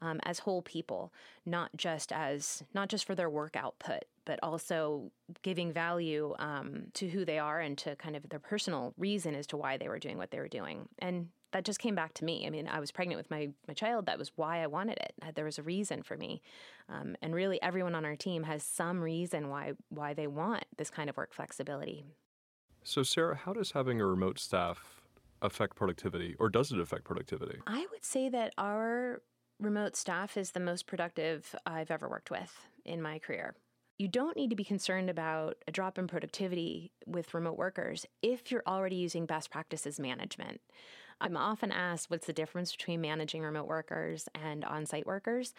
um, 0.01 0.21
as 0.23 0.39
whole 0.39 0.61
people, 0.61 1.11
not 1.45 1.69
just 1.75 2.13
as 2.13 2.63
not 2.73 2.87
just 2.87 3.03
for 3.03 3.13
their 3.13 3.29
work 3.29 3.57
output, 3.57 4.05
but 4.23 4.39
also 4.41 5.11
giving 5.41 5.73
value 5.73 6.33
um, 6.39 6.83
to 6.93 7.09
who 7.09 7.25
they 7.25 7.39
are 7.39 7.59
and 7.59 7.77
to 7.79 7.93
kind 7.97 8.15
of 8.15 8.29
their 8.29 8.39
personal 8.39 8.93
reason 8.97 9.35
as 9.35 9.45
to 9.47 9.57
why 9.57 9.75
they 9.75 9.89
were 9.89 9.99
doing 9.99 10.17
what 10.17 10.31
they 10.31 10.39
were 10.39 10.47
doing. 10.47 10.87
And 10.99 11.27
that 11.51 11.65
just 11.65 11.79
came 11.79 11.95
back 11.95 12.13
to 12.15 12.25
me. 12.25 12.45
I 12.45 12.49
mean, 12.49 12.67
I 12.67 12.79
was 12.79 12.91
pregnant 12.91 13.17
with 13.17 13.31
my, 13.31 13.49
my 13.67 13.73
child. 13.73 14.05
That 14.05 14.19
was 14.19 14.31
why 14.35 14.61
I 14.61 14.67
wanted 14.67 14.97
it. 14.97 15.35
There 15.35 15.45
was 15.45 15.57
a 15.57 15.63
reason 15.63 16.03
for 16.03 16.15
me. 16.15 16.41
Um, 16.87 17.15
and 17.21 17.33
really, 17.33 17.61
everyone 17.61 17.95
on 17.95 18.05
our 18.05 18.15
team 18.15 18.43
has 18.43 18.63
some 18.63 19.01
reason 19.01 19.49
why, 19.49 19.73
why 19.89 20.13
they 20.13 20.27
want 20.27 20.65
this 20.77 20.89
kind 20.89 21.09
of 21.09 21.17
work 21.17 21.33
flexibility. 21.33 22.05
So, 22.83 23.03
Sara, 23.03 23.35
how 23.35 23.53
does 23.53 23.71
having 23.71 23.99
a 23.99 24.05
remote 24.05 24.39
staff 24.39 25.01
affect 25.41 25.75
productivity, 25.75 26.35
or 26.39 26.49
does 26.49 26.71
it 26.71 26.79
affect 26.79 27.03
productivity? 27.03 27.59
I 27.67 27.85
would 27.91 28.03
say 28.03 28.29
that 28.29 28.53
our 28.57 29.21
remote 29.59 29.95
staff 29.95 30.37
is 30.37 30.51
the 30.51 30.59
most 30.59 30.87
productive 30.87 31.55
I've 31.65 31.91
ever 31.91 32.07
worked 32.07 32.31
with 32.31 32.53
in 32.85 33.01
my 33.01 33.19
career. 33.19 33.55
You 33.97 34.07
don't 34.07 34.37
need 34.37 34.49
to 34.49 34.55
be 34.55 34.63
concerned 34.63 35.09
about 35.09 35.57
a 35.67 35.71
drop 35.71 35.97
in 35.97 36.07
productivity 36.07 36.93
with 37.05 37.33
remote 37.33 37.57
workers 37.57 38.05
if 38.21 38.49
you're 38.49 38.63
already 38.65 38.95
using 38.95 39.25
best 39.25 39.51
practices 39.51 39.99
management. 39.99 40.61
I'm 41.21 41.37
often 41.37 41.71
asked 41.71 42.09
what's 42.09 42.27
the 42.27 42.33
difference 42.33 42.71
between 42.71 43.01
managing 43.01 43.41
remote 43.41 43.67
workers 43.67 44.27
and 44.33 44.63
on 44.63 44.85
site 44.85 45.05
workers. 45.05 45.53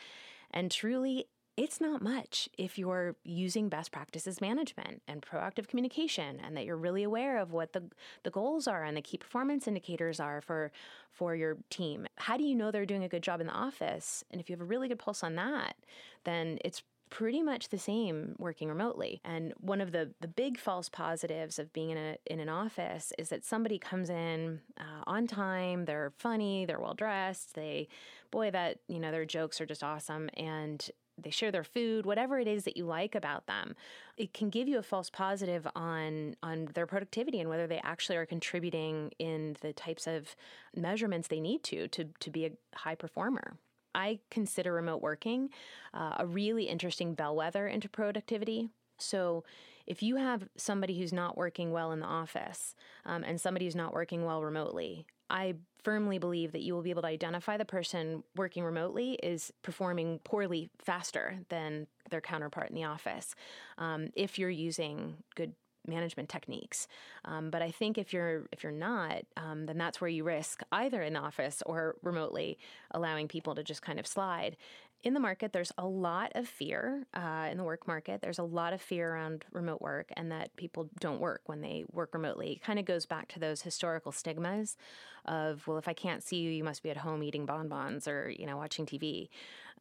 And 0.50 0.70
truly, 0.70 1.26
it's 1.56 1.80
not 1.80 2.00
much 2.00 2.48
if 2.56 2.78
you're 2.78 3.16
using 3.22 3.68
best 3.68 3.92
practices 3.92 4.40
management 4.40 5.02
and 5.06 5.20
proactive 5.20 5.68
communication 5.68 6.40
and 6.40 6.56
that 6.56 6.64
you're 6.64 6.76
really 6.76 7.02
aware 7.02 7.38
of 7.38 7.52
what 7.52 7.74
the, 7.74 7.82
the 8.22 8.30
goals 8.30 8.66
are 8.66 8.82
and 8.82 8.96
the 8.96 9.02
key 9.02 9.18
performance 9.18 9.68
indicators 9.68 10.20
are 10.20 10.40
for 10.40 10.70
for 11.10 11.34
your 11.34 11.58
team. 11.68 12.06
How 12.16 12.36
do 12.36 12.44
you 12.44 12.54
know 12.54 12.70
they're 12.70 12.86
doing 12.86 13.04
a 13.04 13.08
good 13.08 13.22
job 13.22 13.40
in 13.40 13.48
the 13.48 13.52
office? 13.52 14.24
And 14.30 14.40
if 14.40 14.48
you 14.48 14.54
have 14.54 14.62
a 14.62 14.64
really 14.64 14.88
good 14.88 14.98
pulse 14.98 15.22
on 15.22 15.34
that, 15.34 15.76
then 16.24 16.58
it's 16.64 16.82
pretty 17.10 17.42
much 17.42 17.68
the 17.68 17.78
same 17.78 18.34
working 18.38 18.68
remotely. 18.68 19.20
And 19.24 19.52
one 19.60 19.80
of 19.80 19.92
the, 19.92 20.12
the 20.20 20.28
big 20.28 20.58
false 20.58 20.88
positives 20.88 21.58
of 21.58 21.72
being 21.72 21.90
in, 21.90 21.98
a, 21.98 22.16
in 22.26 22.40
an 22.40 22.48
office 22.48 23.12
is 23.18 23.28
that 23.28 23.44
somebody 23.44 23.78
comes 23.78 24.08
in 24.08 24.60
uh, 24.78 25.02
on 25.06 25.26
time, 25.26 25.84
they're 25.84 26.12
funny, 26.18 26.64
they're 26.64 26.80
well 26.80 26.94
dressed, 26.94 27.54
they, 27.54 27.88
boy, 28.30 28.50
that, 28.52 28.78
you 28.88 29.00
know, 29.00 29.10
their 29.10 29.24
jokes 29.24 29.60
are 29.60 29.66
just 29.66 29.82
awesome. 29.82 30.30
And 30.34 30.88
they 31.22 31.30
share 31.30 31.50
their 31.50 31.64
food, 31.64 32.06
whatever 32.06 32.38
it 32.38 32.48
is 32.48 32.64
that 32.64 32.76
you 32.76 32.84
like 32.84 33.14
about 33.14 33.46
them, 33.46 33.74
it 34.16 34.32
can 34.32 34.48
give 34.48 34.68
you 34.68 34.78
a 34.78 34.82
false 34.82 35.10
positive 35.10 35.66
on 35.74 36.36
on 36.42 36.68
their 36.74 36.86
productivity 36.86 37.40
and 37.40 37.48
whether 37.48 37.66
they 37.66 37.80
actually 37.84 38.16
are 38.16 38.26
contributing 38.26 39.10
in 39.18 39.56
the 39.60 39.72
types 39.72 40.06
of 40.06 40.34
measurements 40.74 41.28
they 41.28 41.40
need 41.40 41.62
to 41.64 41.88
to 41.88 42.06
to 42.20 42.30
be 42.30 42.46
a 42.46 42.52
high 42.74 42.94
performer. 42.94 43.56
I 43.94 44.20
consider 44.30 44.72
remote 44.72 45.02
working 45.02 45.50
uh, 45.94 46.16
a 46.18 46.26
really 46.26 46.64
interesting 46.64 47.14
bellwether 47.14 47.66
into 47.66 47.88
productivity. 47.88 48.70
So, 48.98 49.44
if 49.86 50.04
you 50.04 50.16
have 50.16 50.48
somebody 50.56 50.98
who's 50.98 51.12
not 51.12 51.36
working 51.36 51.72
well 51.72 51.90
in 51.90 51.98
the 51.98 52.06
office 52.06 52.76
um, 53.04 53.24
and 53.24 53.40
somebody 53.40 53.64
who's 53.64 53.74
not 53.74 53.92
working 53.92 54.24
well 54.24 54.44
remotely, 54.44 55.04
I 55.30 55.54
firmly 55.82 56.18
believe 56.18 56.52
that 56.52 56.62
you 56.62 56.74
will 56.74 56.82
be 56.82 56.90
able 56.90 57.02
to 57.02 57.08
identify 57.08 57.56
the 57.56 57.64
person 57.64 58.22
working 58.36 58.62
remotely 58.62 59.12
is 59.22 59.52
performing 59.62 60.20
poorly 60.24 60.70
faster 60.78 61.38
than 61.48 61.86
their 62.10 62.20
counterpart 62.20 62.68
in 62.68 62.76
the 62.76 62.84
office 62.84 63.34
um, 63.78 64.10
if 64.14 64.38
you're 64.38 64.50
using 64.50 65.16
good 65.34 65.54
management 65.90 66.30
techniques. 66.30 66.88
Um, 67.26 67.50
but 67.50 67.60
I 67.60 67.70
think 67.70 67.98
if 67.98 68.14
you're 68.14 68.46
if 68.52 68.62
you're 68.62 68.72
not, 68.72 69.22
um, 69.36 69.66
then 69.66 69.76
that's 69.76 70.00
where 70.00 70.08
you 70.08 70.24
risk 70.24 70.62
either 70.72 71.02
in 71.02 71.12
the 71.12 71.20
office 71.20 71.62
or 71.66 71.96
remotely 72.02 72.58
allowing 72.92 73.28
people 73.28 73.54
to 73.54 73.62
just 73.62 73.82
kind 73.82 74.00
of 74.00 74.06
slide. 74.06 74.56
In 75.02 75.14
the 75.14 75.20
market, 75.20 75.54
there's 75.54 75.72
a 75.78 75.86
lot 75.86 76.32
of 76.34 76.46
fear 76.46 77.06
uh, 77.14 77.48
in 77.50 77.56
the 77.56 77.64
work 77.64 77.86
market. 77.86 78.20
There's 78.20 78.38
a 78.38 78.42
lot 78.42 78.74
of 78.74 78.82
fear 78.82 79.14
around 79.14 79.46
remote 79.50 79.80
work 79.80 80.10
and 80.14 80.30
that 80.30 80.54
people 80.56 80.90
don't 81.00 81.20
work 81.20 81.42
when 81.46 81.62
they 81.62 81.84
work 81.90 82.12
remotely. 82.12 82.52
It 82.52 82.62
kind 82.62 82.78
of 82.78 82.84
goes 82.84 83.06
back 83.06 83.28
to 83.28 83.38
those 83.38 83.62
historical 83.62 84.12
stigmas 84.12 84.76
of, 85.24 85.66
well, 85.66 85.78
if 85.78 85.88
I 85.88 85.92
can't 85.92 86.22
see 86.22 86.36
you, 86.36 86.50
you 86.50 86.64
must 86.64 86.82
be 86.82 86.90
at 86.90 86.98
home 86.98 87.22
eating 87.22 87.46
bonbons 87.46 88.08
or, 88.08 88.30
you 88.30 88.46
know, 88.46 88.56
watching 88.56 88.86
TV. 88.86 89.28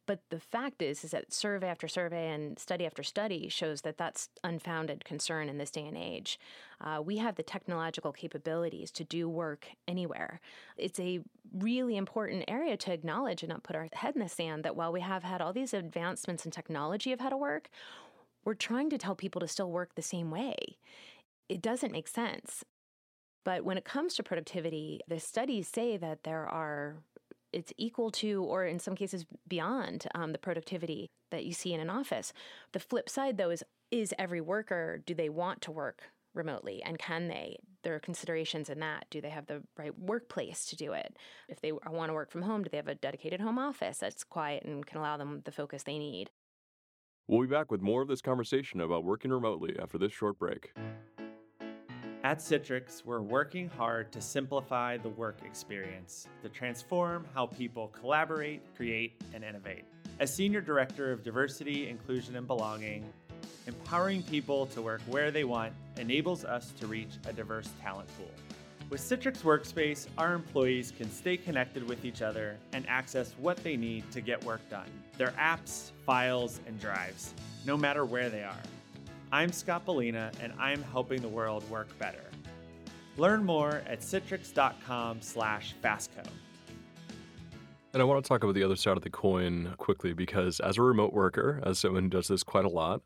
But 0.06 0.20
the 0.30 0.40
fact 0.40 0.82
is, 0.82 1.04
is 1.04 1.12
that 1.12 1.32
survey 1.32 1.68
after 1.68 1.86
survey 1.86 2.32
and 2.32 2.58
study 2.58 2.84
after 2.84 3.02
study 3.02 3.48
shows 3.48 3.82
that 3.82 3.96
that's 3.96 4.28
unfounded 4.42 5.04
concern 5.04 5.48
in 5.48 5.58
this 5.58 5.70
day 5.70 5.86
and 5.86 5.96
age. 5.96 6.38
Uh, 6.80 7.00
we 7.00 7.18
have 7.18 7.36
the 7.36 7.42
technological 7.42 8.12
capabilities 8.12 8.90
to 8.92 9.04
do 9.04 9.28
work 9.28 9.68
anywhere. 9.86 10.40
It's 10.76 10.98
a 10.98 11.20
really 11.52 11.96
important 11.96 12.44
area 12.48 12.76
to 12.78 12.92
acknowledge 12.92 13.42
and 13.42 13.50
not 13.50 13.62
put 13.62 13.76
our 13.76 13.88
head 13.92 14.16
in 14.16 14.22
the 14.22 14.28
sand 14.28 14.64
that 14.64 14.74
while 14.74 14.90
we 14.90 15.00
have 15.00 15.22
had 15.22 15.40
all 15.40 15.52
these 15.52 15.74
advancements 15.74 16.44
in 16.44 16.50
technology 16.50 17.12
of 17.12 17.20
how 17.20 17.28
to 17.28 17.36
work, 17.36 17.70
we're 18.44 18.54
trying 18.54 18.90
to 18.90 18.98
tell 18.98 19.14
people 19.14 19.40
to 19.40 19.48
still 19.48 19.70
work 19.70 19.94
the 19.94 20.02
same 20.02 20.30
way. 20.30 20.56
It 21.48 21.62
doesn't 21.62 21.92
make 21.92 22.08
sense. 22.08 22.64
But 23.44 23.64
when 23.64 23.78
it 23.78 23.84
comes 23.84 24.14
to 24.14 24.22
productivity, 24.22 25.00
the 25.08 25.20
studies 25.20 25.68
say 25.68 25.96
that 25.96 26.24
there 26.24 26.46
are 26.46 26.96
it's 27.52 27.72
equal 27.76 28.10
to, 28.12 28.44
or 28.44 28.64
in 28.64 28.78
some 28.78 28.94
cases 28.94 29.26
beyond, 29.48 30.06
um, 30.14 30.32
the 30.32 30.38
productivity 30.38 31.10
that 31.30 31.44
you 31.44 31.52
see 31.52 31.74
in 31.74 31.80
an 31.80 31.90
office. 31.90 32.32
The 32.72 32.78
flip 32.78 33.08
side, 33.08 33.38
though, 33.38 33.50
is 33.50 33.64
is 33.90 34.14
every 34.18 34.40
worker 34.40 35.02
do 35.04 35.14
they 35.14 35.28
want 35.28 35.62
to 35.62 35.72
work 35.72 36.02
remotely? 36.32 36.80
And 36.82 36.98
can 36.98 37.26
they? 37.26 37.56
There 37.82 37.94
are 37.94 38.00
considerations 38.00 38.68
in 38.68 38.78
that. 38.80 39.06
Do 39.10 39.20
they 39.20 39.30
have 39.30 39.46
the 39.46 39.62
right 39.76 39.96
workplace 39.98 40.66
to 40.66 40.76
do 40.76 40.92
it? 40.92 41.16
If 41.48 41.60
they 41.60 41.72
want 41.72 42.08
to 42.08 42.14
work 42.14 42.30
from 42.30 42.42
home 42.42 42.62
do 42.62 42.68
they 42.70 42.76
have 42.76 42.88
a 42.88 42.94
dedicated 42.94 43.40
home 43.40 43.58
office 43.58 43.98
that's 43.98 44.22
quiet 44.22 44.64
and 44.64 44.86
can 44.86 44.98
allow 44.98 45.16
them 45.16 45.42
the 45.44 45.50
focus 45.50 45.82
they 45.82 45.98
need? 45.98 46.30
We'll 47.26 47.40
be 47.40 47.46
back 47.46 47.70
with 47.70 47.80
more 47.80 48.02
of 48.02 48.08
this 48.08 48.20
conversation 48.20 48.80
about 48.80 49.04
working 49.04 49.30
remotely 49.30 49.76
after 49.80 49.98
this 49.98 50.12
short 50.12 50.38
break. 50.38 50.72
At 52.22 52.38
Citrix, 52.40 53.02
we're 53.06 53.22
working 53.22 53.70
hard 53.78 54.12
to 54.12 54.20
simplify 54.20 54.98
the 54.98 55.08
work 55.08 55.38
experience, 55.42 56.28
to 56.42 56.50
transform 56.50 57.24
how 57.32 57.46
people 57.46 57.88
collaborate, 57.88 58.60
create, 58.76 59.14
and 59.32 59.42
innovate. 59.42 59.84
As 60.18 60.34
Senior 60.34 60.60
Director 60.60 61.12
of 61.12 61.24
Diversity, 61.24 61.88
Inclusion, 61.88 62.36
and 62.36 62.46
Belonging, 62.46 63.10
empowering 63.66 64.22
people 64.22 64.66
to 64.66 64.82
work 64.82 65.00
where 65.06 65.30
they 65.30 65.44
want 65.44 65.72
enables 65.96 66.44
us 66.44 66.74
to 66.78 66.86
reach 66.86 67.12
a 67.26 67.32
diverse 67.32 67.70
talent 67.80 68.10
pool. 68.18 68.30
With 68.90 69.00
Citrix 69.00 69.38
Workspace, 69.38 70.06
our 70.18 70.34
employees 70.34 70.92
can 70.94 71.10
stay 71.10 71.38
connected 71.38 71.88
with 71.88 72.04
each 72.04 72.20
other 72.20 72.58
and 72.74 72.86
access 72.86 73.32
what 73.38 73.56
they 73.64 73.78
need 73.78 74.10
to 74.10 74.20
get 74.20 74.44
work 74.44 74.60
done 74.68 74.90
their 75.16 75.30
apps, 75.38 75.92
files, 76.04 76.60
and 76.66 76.78
drives, 76.78 77.32
no 77.64 77.78
matter 77.78 78.04
where 78.04 78.28
they 78.28 78.42
are. 78.42 78.62
I'm 79.32 79.52
Scott 79.52 79.86
Bellina, 79.86 80.32
and 80.42 80.52
I'm 80.58 80.82
helping 80.82 81.22
the 81.22 81.28
world 81.28 81.62
work 81.70 81.96
better. 82.00 82.24
Learn 83.16 83.44
more 83.44 83.80
at 83.86 84.00
citrix.com/fastco. 84.00 86.26
And 87.92 88.00
I 88.00 88.04
want 88.04 88.24
to 88.24 88.28
talk 88.28 88.44
about 88.44 88.54
the 88.54 88.62
other 88.62 88.76
side 88.76 88.96
of 88.96 89.02
the 89.02 89.10
coin 89.10 89.74
quickly 89.76 90.12
because 90.12 90.60
as 90.60 90.78
a 90.78 90.82
remote 90.82 91.12
worker, 91.12 91.60
as 91.64 91.80
someone 91.80 92.04
who 92.04 92.08
does 92.08 92.28
this 92.28 92.44
quite 92.44 92.64
a 92.64 92.68
lot, 92.68 93.02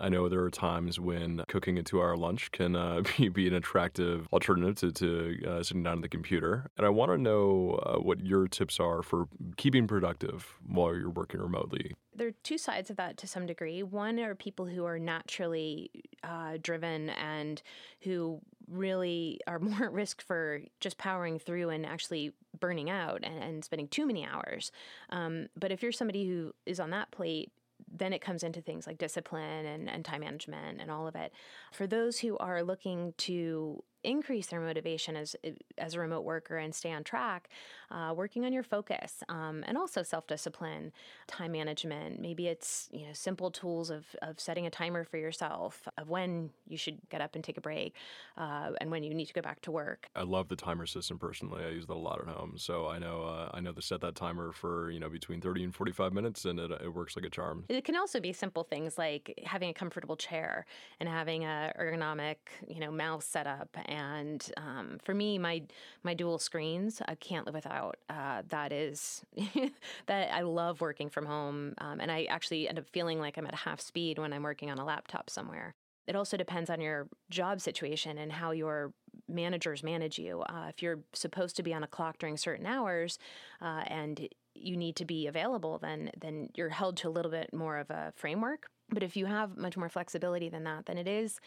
I 0.00 0.08
know 0.08 0.28
there 0.28 0.42
are 0.42 0.50
times 0.50 0.98
when 0.98 1.44
cooking 1.46 1.78
a 1.78 1.84
two 1.84 2.00
hour 2.00 2.16
lunch 2.16 2.50
can 2.50 2.74
uh, 2.74 3.02
be, 3.16 3.28
be, 3.28 3.46
an 3.46 3.54
attractive 3.54 4.26
alternative 4.32 4.74
to, 4.76 4.90
to 4.90 5.48
uh, 5.48 5.62
sitting 5.62 5.84
down 5.84 5.98
at 5.98 6.02
the 6.02 6.08
computer. 6.08 6.68
And 6.76 6.84
I 6.84 6.88
want 6.88 7.12
to 7.12 7.18
know 7.18 7.80
uh, 7.86 7.98
what 8.00 8.20
your 8.26 8.48
tips 8.48 8.80
are 8.80 9.02
for 9.02 9.28
keeping 9.56 9.86
productive 9.86 10.52
while 10.66 10.96
you're 10.96 11.10
working 11.10 11.40
remotely. 11.40 11.94
There 12.16 12.28
are 12.28 12.34
two 12.42 12.58
sides 12.58 12.90
of 12.90 12.96
that 12.96 13.16
to 13.18 13.28
some 13.28 13.46
degree. 13.46 13.84
One 13.84 14.18
are 14.18 14.34
people 14.34 14.66
who 14.66 14.84
are 14.84 14.98
naturally 14.98 15.90
uh, 16.24 16.58
driven 16.60 17.10
and 17.10 17.62
who 18.00 18.40
really 18.74 19.40
are 19.46 19.58
more 19.60 19.84
at 19.84 19.92
risk 19.92 20.22
for 20.22 20.60
just 20.80 20.98
powering 20.98 21.38
through 21.38 21.70
and 21.70 21.86
actually 21.86 22.32
burning 22.58 22.90
out 22.90 23.20
and, 23.22 23.42
and 23.42 23.64
spending 23.64 23.88
too 23.88 24.06
many 24.06 24.26
hours. 24.26 24.70
Um, 25.10 25.48
but 25.56 25.72
if 25.72 25.82
you're 25.82 25.92
somebody 25.92 26.26
who 26.26 26.52
is 26.66 26.80
on 26.80 26.90
that 26.90 27.10
plate, 27.10 27.50
then 27.92 28.12
it 28.12 28.20
comes 28.20 28.42
into 28.42 28.60
things 28.60 28.86
like 28.86 28.98
discipline 28.98 29.66
and, 29.66 29.88
and 29.88 30.04
time 30.04 30.20
management 30.20 30.80
and 30.80 30.90
all 30.90 31.06
of 31.06 31.14
it. 31.14 31.32
For 31.72 31.86
those 31.86 32.18
who 32.18 32.36
are 32.38 32.62
looking 32.62 33.14
to 33.18 33.82
increase 34.04 34.48
their 34.48 34.60
motivation 34.60 35.16
as 35.16 35.36
as 35.78 35.94
a 35.94 36.00
remote 36.00 36.24
worker 36.24 36.56
and 36.56 36.74
stay 36.74 36.92
on 36.92 37.04
track, 37.04 37.48
uh, 37.90 38.12
working 38.14 38.44
on 38.44 38.52
your 38.52 38.62
focus 38.62 39.22
um, 39.28 39.64
and 39.66 39.76
also 39.76 40.02
self 40.02 40.26
discipline, 40.26 40.92
time 41.26 41.52
management. 41.52 42.20
Maybe 42.20 42.48
it's 42.48 42.88
you 42.92 43.06
know 43.06 43.12
simple 43.12 43.50
tools 43.50 43.90
of 43.90 44.04
of 44.22 44.38
setting 44.38 44.66
a 44.66 44.70
timer 44.70 45.04
for 45.04 45.16
yourself 45.16 45.88
of 45.98 46.08
when 46.08 46.50
you 46.66 46.76
should 46.76 46.98
get 47.08 47.20
up 47.20 47.34
and 47.34 47.42
take 47.42 47.56
a 47.56 47.60
break, 47.60 47.94
uh, 48.36 48.72
and 48.80 48.90
when 48.90 49.02
you 49.02 49.14
need 49.14 49.26
to 49.26 49.34
go 49.34 49.42
back 49.42 49.60
to 49.62 49.70
work. 49.70 50.08
I 50.14 50.22
love 50.22 50.48
the 50.48 50.56
timer 50.56 50.86
system 50.86 51.18
personally. 51.18 51.64
I 51.64 51.70
use 51.70 51.86
that 51.86 51.94
a 51.94 51.94
lot 51.94 52.20
at 52.20 52.28
home, 52.28 52.54
so 52.56 52.88
I 52.88 52.98
know 52.98 53.22
uh, 53.22 53.50
I 53.54 53.60
know 53.60 53.72
to 53.72 53.82
set 53.82 54.00
that 54.02 54.14
timer 54.14 54.52
for 54.52 54.90
you 54.90 55.00
know 55.00 55.08
between 55.08 55.40
thirty 55.40 55.64
and 55.64 55.74
forty 55.74 55.92
five 55.92 56.12
minutes, 56.12 56.44
and 56.44 56.58
it 56.58 56.70
it 56.70 56.94
works 56.94 57.16
like 57.16 57.24
a 57.24 57.30
charm. 57.30 57.64
It 57.68 57.84
can 57.84 57.96
also 57.96 58.20
be 58.20 58.32
simple 58.32 58.64
things 58.64 58.98
like 58.98 59.40
having 59.44 59.70
a 59.70 59.74
comfortable 59.74 60.16
chair 60.16 60.66
and 61.00 61.08
having 61.08 61.44
a 61.44 61.72
ergonomic 61.78 62.36
you 62.68 62.80
know 62.80 62.90
mouse 62.90 63.24
set 63.24 63.46
up 63.46 63.76
and 63.94 64.50
um, 64.56 64.98
for 65.04 65.14
me, 65.14 65.38
my 65.38 65.62
my 66.02 66.14
dual 66.14 66.38
screens, 66.38 67.00
I 67.06 67.14
can't 67.14 67.46
live 67.46 67.54
without. 67.54 67.96
Uh, 68.10 68.42
that 68.48 68.72
is 68.72 69.24
that 70.06 70.34
I 70.34 70.42
love 70.42 70.80
working 70.80 71.08
from 71.08 71.26
home, 71.26 71.74
um, 71.78 72.00
and 72.00 72.10
I 72.10 72.24
actually 72.24 72.68
end 72.68 72.78
up 72.78 72.86
feeling 72.92 73.20
like 73.20 73.38
I'm 73.38 73.46
at 73.46 73.54
half 73.54 73.80
speed 73.80 74.18
when 74.18 74.32
I'm 74.32 74.42
working 74.42 74.70
on 74.70 74.78
a 74.78 74.84
laptop 74.84 75.30
somewhere. 75.30 75.74
It 76.06 76.16
also 76.16 76.36
depends 76.36 76.70
on 76.70 76.80
your 76.80 77.08
job 77.30 77.60
situation 77.60 78.18
and 78.18 78.30
how 78.32 78.50
your 78.50 78.92
managers 79.28 79.82
manage 79.82 80.18
you. 80.18 80.42
Uh, 80.42 80.66
if 80.68 80.82
you're 80.82 81.00
supposed 81.14 81.56
to 81.56 81.62
be 81.62 81.72
on 81.72 81.82
a 81.82 81.86
clock 81.86 82.18
during 82.18 82.36
certain 82.36 82.66
hours, 82.66 83.18
uh, 83.62 83.84
and 83.86 84.28
you 84.54 84.76
need 84.76 84.96
to 84.96 85.04
be 85.04 85.28
available, 85.28 85.78
then 85.78 86.10
then 86.20 86.50
you're 86.56 86.68
held 86.68 86.96
to 86.98 87.08
a 87.08 87.10
little 87.10 87.30
bit 87.30 87.54
more 87.54 87.78
of 87.78 87.90
a 87.90 88.12
framework. 88.16 88.66
But 88.94 89.02
if 89.02 89.16
you 89.16 89.26
have 89.26 89.56
much 89.56 89.76
more 89.76 89.88
flexibility 89.88 90.48
than 90.48 90.64
that, 90.64 90.86
then 90.86 90.98
it 90.98 91.08
is 91.08 91.40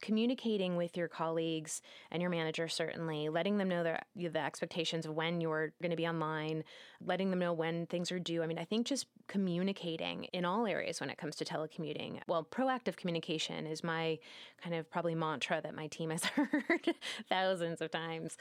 communicating 0.00 0.76
with 0.76 0.96
your 0.96 1.08
colleagues 1.08 1.82
and 2.10 2.20
your 2.20 2.30
manager, 2.30 2.68
certainly, 2.68 3.28
letting 3.28 3.58
them 3.58 3.68
know 3.68 3.82
the, 3.82 3.98
the 4.14 4.38
expectations 4.38 5.06
of 5.06 5.14
when 5.14 5.40
you're 5.40 5.72
going 5.82 5.90
to 5.90 5.96
be 5.96 6.06
online, 6.06 6.62
letting 7.04 7.30
them 7.30 7.38
know 7.38 7.52
when 7.52 7.86
things 7.86 8.12
are 8.12 8.18
due. 8.18 8.42
I 8.42 8.46
mean, 8.46 8.58
I 8.58 8.64
think 8.64 8.86
just 8.86 9.06
communicating 9.26 10.24
in 10.32 10.44
all 10.44 10.66
areas 10.66 11.00
when 11.00 11.10
it 11.10 11.18
comes 11.18 11.36
to 11.36 11.44
telecommuting. 11.44 12.20
Well, 12.28 12.46
proactive 12.50 12.96
communication 12.96 13.66
is 13.66 13.82
my 13.82 14.18
kind 14.62 14.74
of 14.74 14.90
probably 14.90 15.14
mantra 15.14 15.60
that 15.62 15.74
my 15.74 15.86
team 15.88 16.10
has 16.10 16.24
heard 16.24 16.94
thousands 17.28 17.80
of 17.80 17.90
times. 17.90 18.36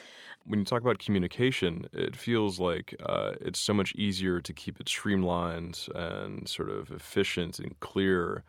When 0.46 0.60
you 0.60 0.66
talk 0.66 0.82
about 0.82 1.00
communication, 1.00 1.88
it 1.92 2.16
feels 2.16 2.60
like 2.60 2.96
uh, 3.04 3.34
it's 3.42 3.60
so 3.60 3.74
much 3.74 3.94
easier 3.96 4.42
to 4.42 4.54
keep 4.54 4.80
it 4.80 4.90
streamlined 4.90 5.88
and 5.96 6.48
sort 6.48 6.70
of 6.70 6.92
efficient 6.92 7.60
and 7.60 7.80
clear 7.80 8.44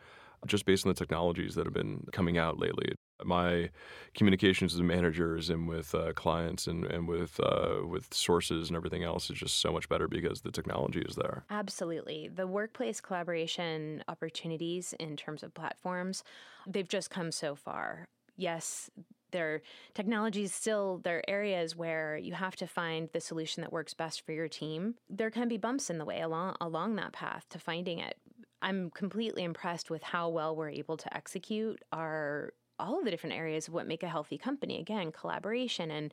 just 0.47 0.65
based 0.65 0.87
on 0.87 0.91
the 0.91 0.99
technologies 0.99 1.55
that 1.55 1.67
have 1.67 1.75
been 1.75 2.05
coming 2.13 2.39
out 2.39 2.59
lately. 2.59 2.95
My 3.25 3.71
communications 4.15 4.75
with 4.75 4.85
managers 4.85 5.51
and 5.51 5.69
with 5.69 5.95
uh, 5.95 6.13
clients 6.13 6.67
and, 6.67 6.85
and 6.85 7.09
with 7.09 7.41
uh, 7.41 7.79
with 7.85 8.13
sources 8.15 8.69
and 8.69 8.77
everything 8.77 9.03
else 9.03 9.29
is 9.29 9.39
just 9.39 9.61
so 9.61 9.73
much 9.73 9.89
better 9.89 10.07
because 10.07 10.43
the 10.43 10.53
technology 10.53 11.01
is 11.01 11.17
there. 11.17 11.45
Absolutely. 11.51 12.31
The 12.33 12.47
workplace 12.47 13.01
collaboration 13.01 14.05
opportunities 14.07 14.95
in 15.01 15.17
terms 15.17 15.43
of 15.43 15.53
platforms, 15.55 16.23
they've 16.67 16.89
just 16.89 17.11
come 17.11 17.33
so 17.33 17.57
far. 17.57 18.07
Yes, 18.37 18.89
their 19.31 19.63
technologies 19.95 20.55
still 20.55 21.01
there 21.05 21.19
are 21.19 21.25
areas 21.29 21.77
where 21.77 22.17
you 22.17 22.33
have 22.33 22.57
to 22.57 22.67
find 22.67 23.09
the 23.13 23.21
solution 23.21 23.63
that 23.63 23.73
works 23.73 23.95
best 23.95 24.25
for 24.25 24.33
your 24.33 24.49
team 24.49 24.95
there 25.11 25.31
can 25.31 25.49
be 25.49 25.57
bumps 25.57 25.91
in 25.91 25.99
the 25.99 26.05
way 26.05 26.21
along 26.21 26.57
along 26.61 26.97
that 26.97 27.13
path 27.13 27.45
to 27.51 27.59
finding 27.59 27.99
it 27.99 28.17
I'm 28.63 28.91
completely 28.91 29.45
impressed 29.45 29.91
with 29.91 30.03
how 30.03 30.29
well 30.29 30.57
we're 30.57 30.71
able 30.71 30.97
to 30.97 31.17
execute 31.17 31.83
our 31.93 32.53
all 32.81 32.99
of 32.99 33.05
the 33.05 33.11
different 33.11 33.35
areas 33.35 33.67
of 33.67 33.75
what 33.75 33.89
make 33.89 34.03
a 34.03 34.09
healthy 34.09 34.39
company. 34.39 34.81
Again, 34.81 35.11
collaboration 35.11 35.91
and 35.91 36.13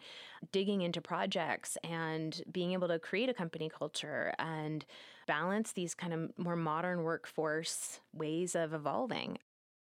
digging 0.52 0.82
into 0.82 1.02
projects 1.02 1.78
and 1.84 2.42
being 2.52 2.74
able 2.74 2.88
to 2.88 3.00
create 3.00 3.30
a 3.30 3.34
company 3.34 3.70
culture 3.70 4.34
and 4.40 4.84
balance 5.28 5.74
these 5.74 5.94
kind 5.94 6.14
of 6.14 6.32
more 6.38 6.56
modern 6.56 7.04
workforce 7.04 8.00
ways 8.14 8.56
of 8.56 8.74
evolving. 8.74 9.38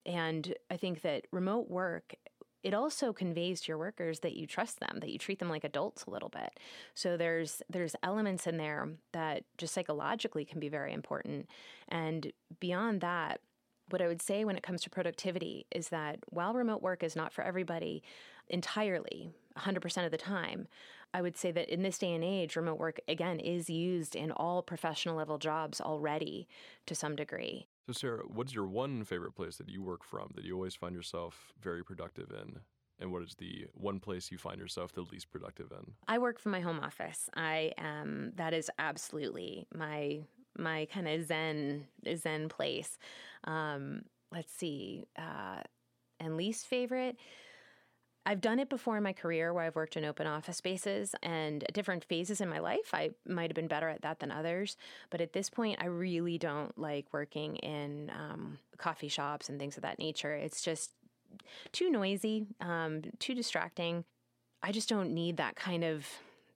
And 0.06 0.54
I 0.70 0.78
think 0.78 1.02
that 1.02 1.26
remote 1.32 1.70
work 1.70 2.16
it 2.64 2.74
also 2.74 3.14
conveys 3.14 3.62
to 3.62 3.70
your 3.70 3.78
workers 3.78 4.20
that 4.22 4.36
you 4.36 4.48
trust 4.48 4.80
them, 4.80 5.00
that 5.00 5.10
you 5.10 5.18
treat 5.18 5.40
them 5.40 5.50
like 5.50 5.64
adults 5.64 6.04
a 6.06 6.10
little 6.10 6.30
bit. 6.30 6.60
So 6.94 7.18
there's 7.18 7.62
there's 7.70 7.96
elements 8.04 8.48
in 8.48 8.58
there 8.58 8.90
that 9.14 9.44
just 9.58 9.74
psychologically 9.74 10.46
can 10.46 10.60
be 10.60 10.70
very 10.70 10.94
important. 10.94 11.48
And 11.88 12.32
beyond 12.60 13.02
that, 13.02 13.42
what 13.90 14.02
I 14.02 14.08
would 14.08 14.22
say 14.22 14.46
when 14.46 14.58
it 14.58 14.64
comes 14.64 14.82
to 14.82 14.90
productivity 14.90 15.66
is 15.72 15.90
that 15.90 16.20
while 16.30 16.54
remote 16.54 16.82
work 16.82 17.04
is 17.04 17.16
not 17.16 17.34
for 17.34 17.44
everybody 17.44 18.04
entirely, 18.50 19.30
100% 19.58 20.06
of 20.06 20.12
the 20.12 20.18
time, 20.18 20.68
I 21.14 21.22
would 21.22 21.38
say 21.38 21.52
that 21.52 21.70
in 21.74 21.84
this 21.84 21.98
day 21.98 22.14
and 22.14 22.24
age, 22.24 22.56
remote 22.56 22.80
work, 22.80 23.00
again, 23.08 23.40
is 23.40 23.70
used 23.70 24.16
in 24.16 24.32
all 24.32 24.62
professional 24.62 25.16
level 25.16 25.38
jobs 25.38 25.80
already 25.80 26.48
to 26.86 26.96
some 26.96 27.16
degree. 27.16 27.68
So, 27.88 27.94
Sara, 27.94 28.24
what's 28.28 28.54
your 28.54 28.68
one 28.68 29.04
favorite 29.06 29.36
place 29.36 29.58
that 29.58 29.70
you 29.70 29.82
work 29.82 30.04
from 30.04 30.32
that 30.36 30.44
you 30.44 30.54
always 30.56 30.76
find 30.76 30.94
yourself 30.94 31.54
very 31.62 31.84
productive 31.84 32.32
in? 32.32 32.60
And 33.00 33.12
what 33.12 33.22
is 33.22 33.36
the 33.36 33.68
one 33.74 34.00
place 34.00 34.32
you 34.32 34.38
find 34.38 34.60
yourself 34.60 34.92
the 34.92 35.02
least 35.02 35.32
productive 35.32 35.72
in? 35.72 35.94
I 36.08 36.18
work 36.18 36.40
from 36.40 36.52
my 36.52 36.60
home 36.60 36.80
office. 36.80 37.30
I 37.36 37.72
am 37.78 38.34
that 38.36 38.54
is 38.54 38.72
absolutely 38.80 39.68
my 39.74 40.22
my 40.58 40.88
kind 40.92 41.08
of 41.08 41.26
zen 41.26 41.88
zen 42.16 42.50
place. 42.50 42.98
Um, 43.48 44.04
let's 44.32 44.54
see, 44.54 45.06
uh, 45.18 45.62
and 46.20 46.38
least 46.38 46.68
favorite. 46.68 47.18
I've 48.28 48.42
done 48.42 48.60
it 48.60 48.68
before 48.68 48.98
in 48.98 49.04
my 49.04 49.14
career 49.14 49.54
where 49.54 49.64
I've 49.64 49.78
worked 49.78 49.96
in 49.96 50.04
open 50.04 50.28
office 50.28 50.58
spaces 50.58 51.16
and 51.24 51.64
different 51.72 52.04
phases 52.04 52.42
in 52.42 52.50
my 52.50 52.60
life. 52.60 52.90
I 52.92 53.12
might 53.26 53.50
have 53.50 53.56
been 53.56 53.70
better 53.70 53.88
at 53.88 54.02
that 54.02 54.20
than 54.20 54.32
others. 54.32 54.76
But 55.10 55.22
at 55.22 55.32
this 55.32 55.50
point, 55.50 55.78
I 55.82 55.86
really 55.86 56.38
don't 56.38 56.78
like 56.78 57.06
working 57.14 57.56
in 57.58 58.12
um, 58.14 58.58
coffee 58.78 59.08
shops 59.08 59.48
and 59.48 59.58
things 59.58 59.78
of 59.78 59.84
that 59.84 59.98
nature. 59.98 60.34
It's 60.34 60.62
just 60.62 60.92
too 61.72 61.90
noisy, 61.90 62.48
um, 62.60 63.02
too 63.18 63.34
distracting. 63.34 64.04
I 64.62 64.74
just 64.74 64.90
don't 64.90 65.14
need 65.14 65.38
that 65.38 65.56
kind 65.56 65.86
of 65.86 66.06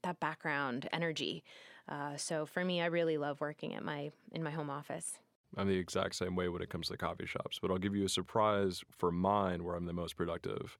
that 0.03 0.19
background 0.19 0.89
energy. 0.91 1.41
Uh, 1.87 2.17
so 2.17 2.45
for 2.45 2.65
me, 2.65 2.81
I 2.81 2.87
really 2.87 3.17
love 3.17 3.39
working 3.39 3.73
at 3.75 3.85
my 3.85 4.11
in 4.33 4.43
my 4.43 4.51
home 4.51 4.69
office. 4.69 5.13
I'm 5.57 5.67
the 5.67 5.77
exact 5.77 6.15
same 6.15 6.35
way 6.35 6.47
when 6.47 6.61
it 6.61 6.69
comes 6.69 6.87
to 6.87 6.97
coffee 6.97 7.25
shops, 7.25 7.59
but 7.61 7.71
I'll 7.71 7.77
give 7.77 7.95
you 7.95 8.05
a 8.05 8.09
surprise 8.09 8.83
for 8.89 9.11
mine 9.11 9.63
where 9.63 9.75
I'm 9.75 9.85
the 9.85 9.93
most 9.93 10.15
productive 10.15 10.77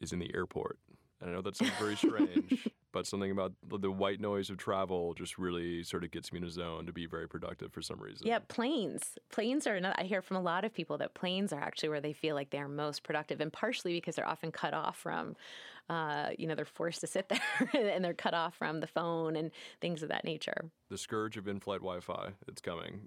is 0.00 0.12
in 0.12 0.18
the 0.18 0.34
airport. 0.34 0.78
And 1.20 1.30
I 1.30 1.32
know 1.34 1.42
that 1.42 1.56
sounds 1.56 1.72
very 1.78 1.96
strange, 1.96 2.68
but 2.92 3.06
something 3.06 3.30
about 3.30 3.52
the 3.68 3.90
white 3.90 4.20
noise 4.20 4.50
of 4.50 4.56
travel 4.56 5.14
just 5.14 5.38
really 5.38 5.82
sort 5.82 6.04
of 6.04 6.10
gets 6.10 6.32
me 6.32 6.38
in 6.38 6.44
a 6.44 6.50
zone 6.50 6.86
to 6.86 6.92
be 6.92 7.06
very 7.06 7.28
productive 7.28 7.72
for 7.72 7.82
some 7.82 8.00
reason. 8.00 8.26
Yeah, 8.26 8.38
planes. 8.48 9.18
Planes 9.30 9.66
are. 9.66 9.74
Another, 9.74 9.94
I 9.98 10.04
hear 10.04 10.22
from 10.22 10.36
a 10.36 10.42
lot 10.42 10.64
of 10.64 10.72
people 10.72 10.98
that 10.98 11.14
planes 11.14 11.52
are 11.52 11.60
actually 11.60 11.90
where 11.90 12.00
they 12.00 12.12
feel 12.12 12.34
like 12.34 12.50
they 12.50 12.58
are 12.58 12.68
most 12.68 13.02
productive, 13.02 13.40
and 13.40 13.52
partially 13.52 13.92
because 13.92 14.16
they're 14.16 14.28
often 14.28 14.50
cut 14.50 14.74
off 14.74 14.96
from 14.96 15.36
uh, 15.88 16.30
you 16.36 16.46
know, 16.46 16.54
they're 16.54 16.64
forced 16.64 17.00
to 17.00 17.06
sit 17.06 17.28
there 17.72 17.92
and 17.92 18.04
they're 18.04 18.14
cut 18.14 18.34
off 18.34 18.54
from 18.54 18.80
the 18.80 18.86
phone 18.86 19.36
and 19.36 19.50
things 19.80 20.02
of 20.02 20.08
that 20.08 20.24
nature. 20.24 20.70
The 20.88 20.98
scourge 20.98 21.36
of 21.36 21.48
in-flight 21.48 21.80
Wi-Fi, 21.80 22.30
it's 22.48 22.60
coming. 22.60 23.00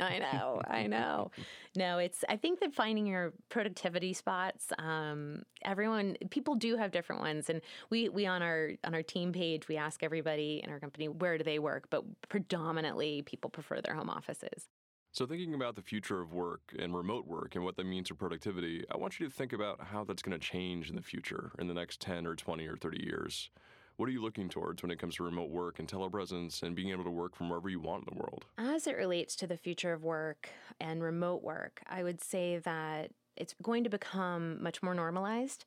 I 0.00 0.18
know, 0.18 0.60
I 0.68 0.86
know. 0.86 1.30
No, 1.76 1.98
it's. 1.98 2.24
I 2.26 2.38
think 2.38 2.60
that 2.60 2.72
finding 2.72 3.06
your 3.06 3.34
productivity 3.50 4.14
spots. 4.14 4.72
Um, 4.78 5.42
everyone, 5.62 6.16
people 6.30 6.54
do 6.54 6.78
have 6.78 6.90
different 6.90 7.20
ones, 7.20 7.50
and 7.50 7.60
we 7.90 8.08
we 8.08 8.24
on 8.24 8.40
our 8.40 8.70
on 8.82 8.94
our 8.94 9.02
team 9.02 9.25
page 9.32 9.68
we 9.68 9.76
ask 9.76 10.02
everybody 10.02 10.60
in 10.62 10.70
our 10.70 10.80
company 10.80 11.08
where 11.08 11.38
do 11.38 11.44
they 11.44 11.58
work, 11.58 11.86
but 11.90 12.04
predominantly 12.28 13.22
people 13.22 13.50
prefer 13.50 13.80
their 13.80 13.94
home 13.94 14.10
offices. 14.10 14.68
So, 15.12 15.24
thinking 15.24 15.54
about 15.54 15.76
the 15.76 15.82
future 15.82 16.20
of 16.20 16.34
work 16.34 16.74
and 16.78 16.94
remote 16.94 17.26
work 17.26 17.54
and 17.54 17.64
what 17.64 17.76
that 17.76 17.86
means 17.86 18.08
for 18.08 18.14
productivity, 18.14 18.84
I 18.92 18.98
want 18.98 19.18
you 19.18 19.26
to 19.26 19.32
think 19.32 19.54
about 19.54 19.80
how 19.80 20.04
that's 20.04 20.20
going 20.20 20.38
to 20.38 20.46
change 20.46 20.90
in 20.90 20.96
the 20.96 21.00
future 21.00 21.52
in 21.58 21.68
the 21.68 21.74
next 21.74 22.00
10 22.02 22.26
or 22.26 22.34
20 22.34 22.66
or 22.66 22.76
30 22.76 23.02
years. 23.02 23.48
What 23.96 24.10
are 24.10 24.12
you 24.12 24.20
looking 24.20 24.50
towards 24.50 24.82
when 24.82 24.90
it 24.90 24.98
comes 24.98 25.14
to 25.14 25.24
remote 25.24 25.48
work 25.48 25.78
and 25.78 25.88
telepresence 25.88 26.62
and 26.62 26.76
being 26.76 26.90
able 26.90 27.04
to 27.04 27.10
work 27.10 27.34
from 27.34 27.48
wherever 27.48 27.70
you 27.70 27.80
want 27.80 28.06
in 28.06 28.14
the 28.14 28.20
world? 28.20 28.44
As 28.58 28.86
it 28.86 28.94
relates 28.94 29.34
to 29.36 29.46
the 29.46 29.56
future 29.56 29.94
of 29.94 30.04
work 30.04 30.50
and 30.78 31.02
remote 31.02 31.42
work, 31.42 31.80
I 31.88 32.02
would 32.02 32.22
say 32.22 32.58
that 32.58 33.12
it's 33.36 33.54
going 33.62 33.84
to 33.84 33.90
become 33.90 34.62
much 34.62 34.82
more 34.82 34.94
normalized. 34.94 35.64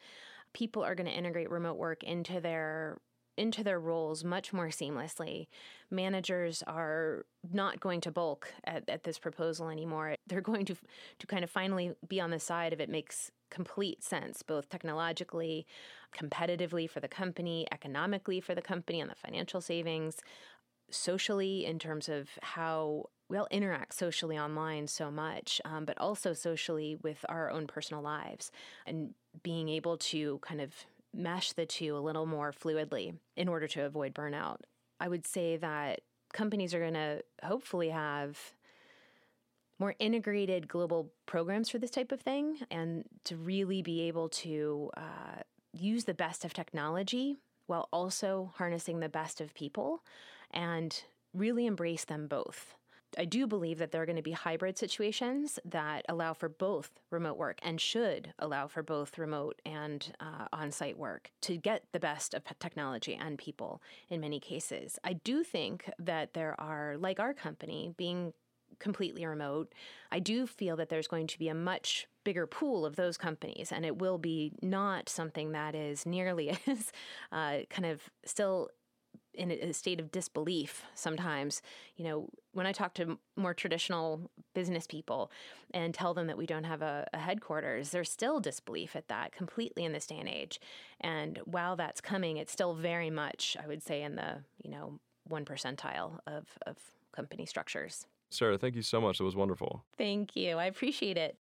People 0.54 0.84
are 0.84 0.94
going 0.94 1.08
to 1.08 1.18
integrate 1.18 1.50
remote 1.50 1.78
work 1.78 2.04
into 2.04 2.40
their 2.40 3.00
into 3.40 3.64
their 3.64 3.80
roles 3.80 4.24
much 4.24 4.52
more 4.54 4.68
seamlessly. 4.68 5.48
Managers 5.90 6.62
are 6.68 7.26
not 7.52 7.80
going 7.80 8.02
to 8.02 8.12
bulk 8.12 8.54
at, 8.66 8.88
at 8.90 9.04
this 9.04 9.18
proposal 9.18 9.70
anymore. 9.70 10.16
They're 10.28 10.42
going 10.42 10.66
to 10.66 10.76
to 11.20 11.28
kind 11.28 11.44
of 11.44 11.50
finally 11.50 11.94
be 12.08 12.20
on 12.20 12.30
the 12.30 12.40
side 12.40 12.74
of 12.74 12.82
it 12.82 12.90
makes 12.90 13.32
complete 13.50 14.04
sense, 14.04 14.44
both 14.44 14.70
technologically, 14.70 15.66
competitively 16.16 16.90
for 16.90 17.00
the 17.00 17.08
company, 17.08 17.66
economically 17.72 18.40
for 18.42 18.54
the 18.54 18.62
company, 18.62 19.00
and 19.00 19.10
the 19.10 19.16
financial 19.16 19.62
savings, 19.62 20.18
socially 20.92 21.66
in 21.66 21.80
terms 21.80 22.10
of 22.10 22.30
how 22.42 23.06
we 23.30 23.38
all 23.38 23.48
interact 23.52 23.94
socially 23.94 24.38
online 24.38 24.88
so 24.88 25.12
much, 25.12 25.62
um, 25.64 25.86
but 25.86 25.98
also 26.00 26.34
socially 26.34 26.98
with 27.02 27.24
our 27.30 27.52
own 27.52 27.68
personal 27.68 28.02
lives 28.02 28.52
and 28.88 29.14
being 29.44 29.70
able 29.70 29.98
to 29.98 30.40
kind 30.40 30.62
of 30.62 30.74
mesh 31.14 31.54
the 31.54 31.66
two 31.66 31.98
a 31.98 32.00
little 32.00 32.26
more 32.26 32.52
fluidly 32.52 33.16
in 33.36 33.48
order 33.48 33.68
to 33.68 33.86
avoid 33.86 34.14
burnout. 34.14 34.58
I 35.00 35.08
would 35.08 35.26
say 35.26 35.58
that 35.58 36.02
companies 36.34 36.74
are 36.74 36.80
going 36.80 36.94
to 36.94 37.24
hopefully 37.44 37.90
have 37.90 38.38
more 39.80 39.96
integrated 40.00 40.68
global 40.68 41.12
programs 41.26 41.70
for 41.70 41.80
this 41.80 41.90
type 41.90 42.12
of 42.12 42.20
thing 42.20 42.58
and 42.70 43.06
to 43.24 43.36
really 43.36 43.82
be 43.82 44.02
able 44.02 44.28
to 44.30 44.92
uh, 44.98 45.42
use 45.74 46.04
the 46.04 46.14
best 46.14 46.44
of 46.44 46.54
technology 46.54 47.38
while 47.68 47.88
also 47.94 48.52
harnessing 48.56 49.00
the 49.00 49.10
best 49.10 49.40
of 49.40 49.54
people 49.54 50.04
and 50.52 51.04
really 51.34 51.66
embrace 51.66 52.06
them 52.06 52.28
both. 52.28 52.76
I 53.18 53.26
do 53.26 53.48
believe 53.48 53.80
that 53.80 53.92
there 53.92 54.02
are 54.02 54.06
going 54.06 54.16
to 54.16 54.22
be 54.22 54.32
hybrid 54.32 54.78
situations 54.78 55.60
that 55.66 56.06
allow 56.08 56.34
for 56.34 56.50
both 56.50 56.92
remote 57.10 57.38
work 57.38 57.60
and 57.64 57.80
should 57.82 58.34
allow 58.40 58.68
for 58.68 58.84
both 58.84 59.18
remote 59.18 59.62
and 59.66 60.14
uh, 60.20 60.48
on 60.54 60.72
site 60.72 60.98
work 60.98 61.32
to 61.42 61.58
get 61.58 61.84
the 61.92 62.00
best 62.00 62.34
of 62.34 62.44
technology 62.60 63.16
and 63.16 63.38
people 63.38 63.82
in 64.10 64.22
many 64.22 64.40
cases. 64.40 65.00
I 65.04 65.14
do 65.14 65.44
think 65.44 65.90
that 65.98 66.34
there 66.34 66.60
are, 66.60 66.98
like 66.98 67.20
our 67.20 67.34
company, 67.34 67.94
being 67.98 68.34
completely 68.80 69.26
remote, 69.26 69.74
I 70.12 70.20
do 70.20 70.48
feel 70.48 70.76
that 70.78 70.90
there's 70.90 71.08
going 71.08 71.28
to 71.28 71.40
be 71.40 71.50
a 71.50 71.54
much 71.54 72.08
bigger 72.24 72.48
pool 72.48 72.86
of 72.86 72.96
those 72.96 73.18
companies, 73.18 73.72
and 73.72 73.86
it 73.86 73.98
will 73.98 74.18
be 74.18 74.54
not 74.62 75.10
something 75.10 75.52
that 75.52 75.76
is 75.76 76.06
nearly 76.06 76.50
as 76.68 76.92
uh, 77.32 77.60
kind 77.70 77.86
of 77.86 78.02
still 78.26 78.70
in 79.40 79.52
a 79.52 79.74
state 79.74 80.00
of 80.00 80.12
disbelief 80.12 80.84
sometimes. 80.94 81.62
You 81.96 82.04
know, 82.04 82.30
when 82.52 82.68
I 82.68 82.74
talk 82.74 82.94
to 82.96 83.18
more 83.38 83.54
traditional 83.54 84.30
business 84.54 84.86
people 84.86 85.32
and 85.74 85.94
tell 85.94 86.14
them 86.14 86.28
that 86.28 86.38
we 86.38 86.46
don't 86.46 86.66
have 86.66 86.82
a, 86.82 87.08
a, 87.14 87.18
headquarters, 87.18 87.92
there's 87.92 88.12
still 88.12 88.42
disbelief 88.42 88.96
at 88.96 89.08
that 89.08 89.32
completely 89.32 89.86
in 89.86 89.94
this 89.94 90.06
day 90.06 90.18
and 90.20 90.28
age. 90.28 90.60
And 91.00 91.40
while 91.46 91.78
that's 91.78 92.02
coming, 92.02 92.38
it's 92.38 92.52
still 92.52 92.74
very 92.74 93.10
much, 93.10 93.56
I 93.64 93.66
would 93.66 93.82
say, 93.82 94.04
in 94.04 94.16
the, 94.16 94.44
you 94.62 94.70
know, 94.70 95.00
one 95.28 95.46
percentile 95.46 96.20
of, 96.28 96.46
of 96.68 96.76
company 97.14 97.46
structures. 97.46 98.06
Sara, 98.30 98.58
thank 98.58 98.76
you 98.76 98.82
so 98.82 99.00
much. 99.00 99.20
It 99.20 99.24
was 99.24 99.36
wonderful. 99.36 99.84
Thank 99.98 100.36
you. 100.36 100.58
I 100.58 100.66
appreciate 100.66 101.18
it. 101.18 101.38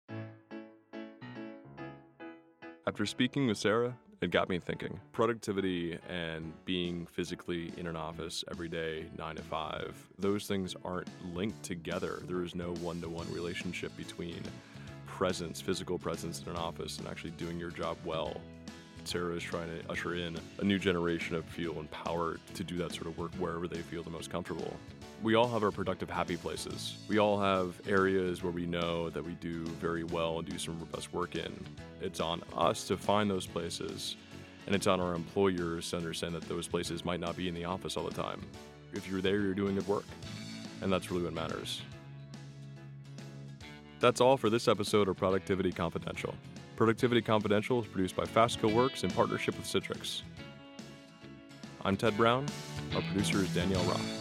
After 2.86 3.06
speaking 3.06 3.48
with 3.48 3.58
Sara, 3.58 3.98
it 4.22 4.32
got 4.32 4.50
me 4.50 4.60
thinking. 4.60 5.00
Productivity 5.12 5.98
and 6.10 6.54
being 6.66 7.06
physically 7.06 7.72
in 7.78 7.88
an 7.88 7.96
office 7.96 8.44
every 8.50 8.68
day, 8.68 9.06
nine 9.18 9.36
to 9.36 9.44
five, 9.44 9.96
those 10.18 10.48
things 10.48 10.76
aren't 10.84 11.10
linked 11.36 11.62
together. 11.64 12.22
There 12.28 12.44
is 12.44 12.56
no 12.56 12.74
one 12.76 13.02
to 13.02 13.10
one 13.10 13.32
relationship 13.32 13.96
between 13.96 14.42
presence, 15.06 15.62
physical 15.62 15.98
presence 15.98 16.42
in 16.44 16.50
an 16.50 16.58
office, 16.58 16.98
and 16.98 17.08
actually 17.08 17.32
doing 17.32 17.60
your 17.60 17.72
job 17.72 17.98
well. 18.06 18.42
Sara 19.08 19.34
is 19.36 19.44
trying 19.44 19.70
to 19.70 19.90
usher 19.90 20.16
in 20.16 20.38
a 20.60 20.64
new 20.64 20.78
generation 20.78 21.36
of 21.36 21.46
feel 21.46 21.80
empowered 21.80 22.40
to 22.54 22.64
do 22.64 22.78
that 22.78 22.94
sort 22.94 23.08
of 23.08 23.18
work 23.18 23.32
wherever 23.36 23.68
they 23.68 23.78
feel 23.78 24.04
the 24.04 24.10
most 24.10 24.30
comfortable. 24.30 24.76
We 25.24 25.36
all 25.36 25.48
have 25.48 25.64
our 25.64 25.72
productive 25.72 26.10
happy 26.10 26.38
places. 26.38 26.98
We 27.08 27.18
all 27.18 27.40
have 27.40 27.80
areas 27.88 28.44
where 28.44 28.52
we 28.52 28.66
know 28.66 29.10
that 29.10 29.26
we 29.26 29.34
do 29.36 29.66
very 29.66 30.04
well 30.04 30.40
and 30.40 30.48
do 30.48 30.58
some 30.58 30.78
robust 30.80 31.14
work 31.14 31.36
in. 31.36 31.54
It's 32.02 32.20
on 32.20 32.44
us 32.56 32.86
to 32.88 32.98
find 32.98 33.30
those 33.30 33.48
places, 33.48 34.18
and 34.66 34.76
it's 34.76 34.86
on 34.88 35.00
our 35.00 35.16
employers 35.16 35.90
to 35.92 35.98
understand 35.98 36.36
that 36.36 36.48
those 36.50 36.68
places 36.68 37.06
might 37.06 37.20
not 37.20 37.36
be 37.36 37.48
in 37.48 37.56
the 37.56 37.66
office 37.66 37.98
all 37.98 38.04
the 38.04 38.14
time. 38.14 38.42
If 38.94 39.10
you're 39.10 39.22
there, 39.22 39.40
you're 39.40 39.54
doing 39.54 39.76
good 39.76 39.88
work, 39.88 40.06
and 40.82 40.92
that's 40.92 41.10
really 41.10 41.24
what 41.24 41.34
matters. 41.34 41.82
That's 44.00 44.22
all 44.22 44.38
for 44.38 44.50
this 44.50 44.68
episode 44.68 45.08
of 45.08 45.18
Productivity 45.18 45.72
Confidential. 45.72 46.36
Productivity 46.78 47.24
Confidential 47.24 47.82
is 47.82 47.88
produced 47.88 48.16
by 48.16 48.24
Fastco 48.24 48.72
Works 48.72 49.04
in 49.04 49.10
partnership 49.10 49.58
with 49.58 49.66
Citrix. 49.66 50.22
I'm 51.84 51.98
Ted 51.98 52.16
Brown. 52.16 52.46
Our 52.94 53.02
producer 53.02 53.40
is 53.40 53.52
Danielle 53.54 53.84
Roth. 53.86 54.17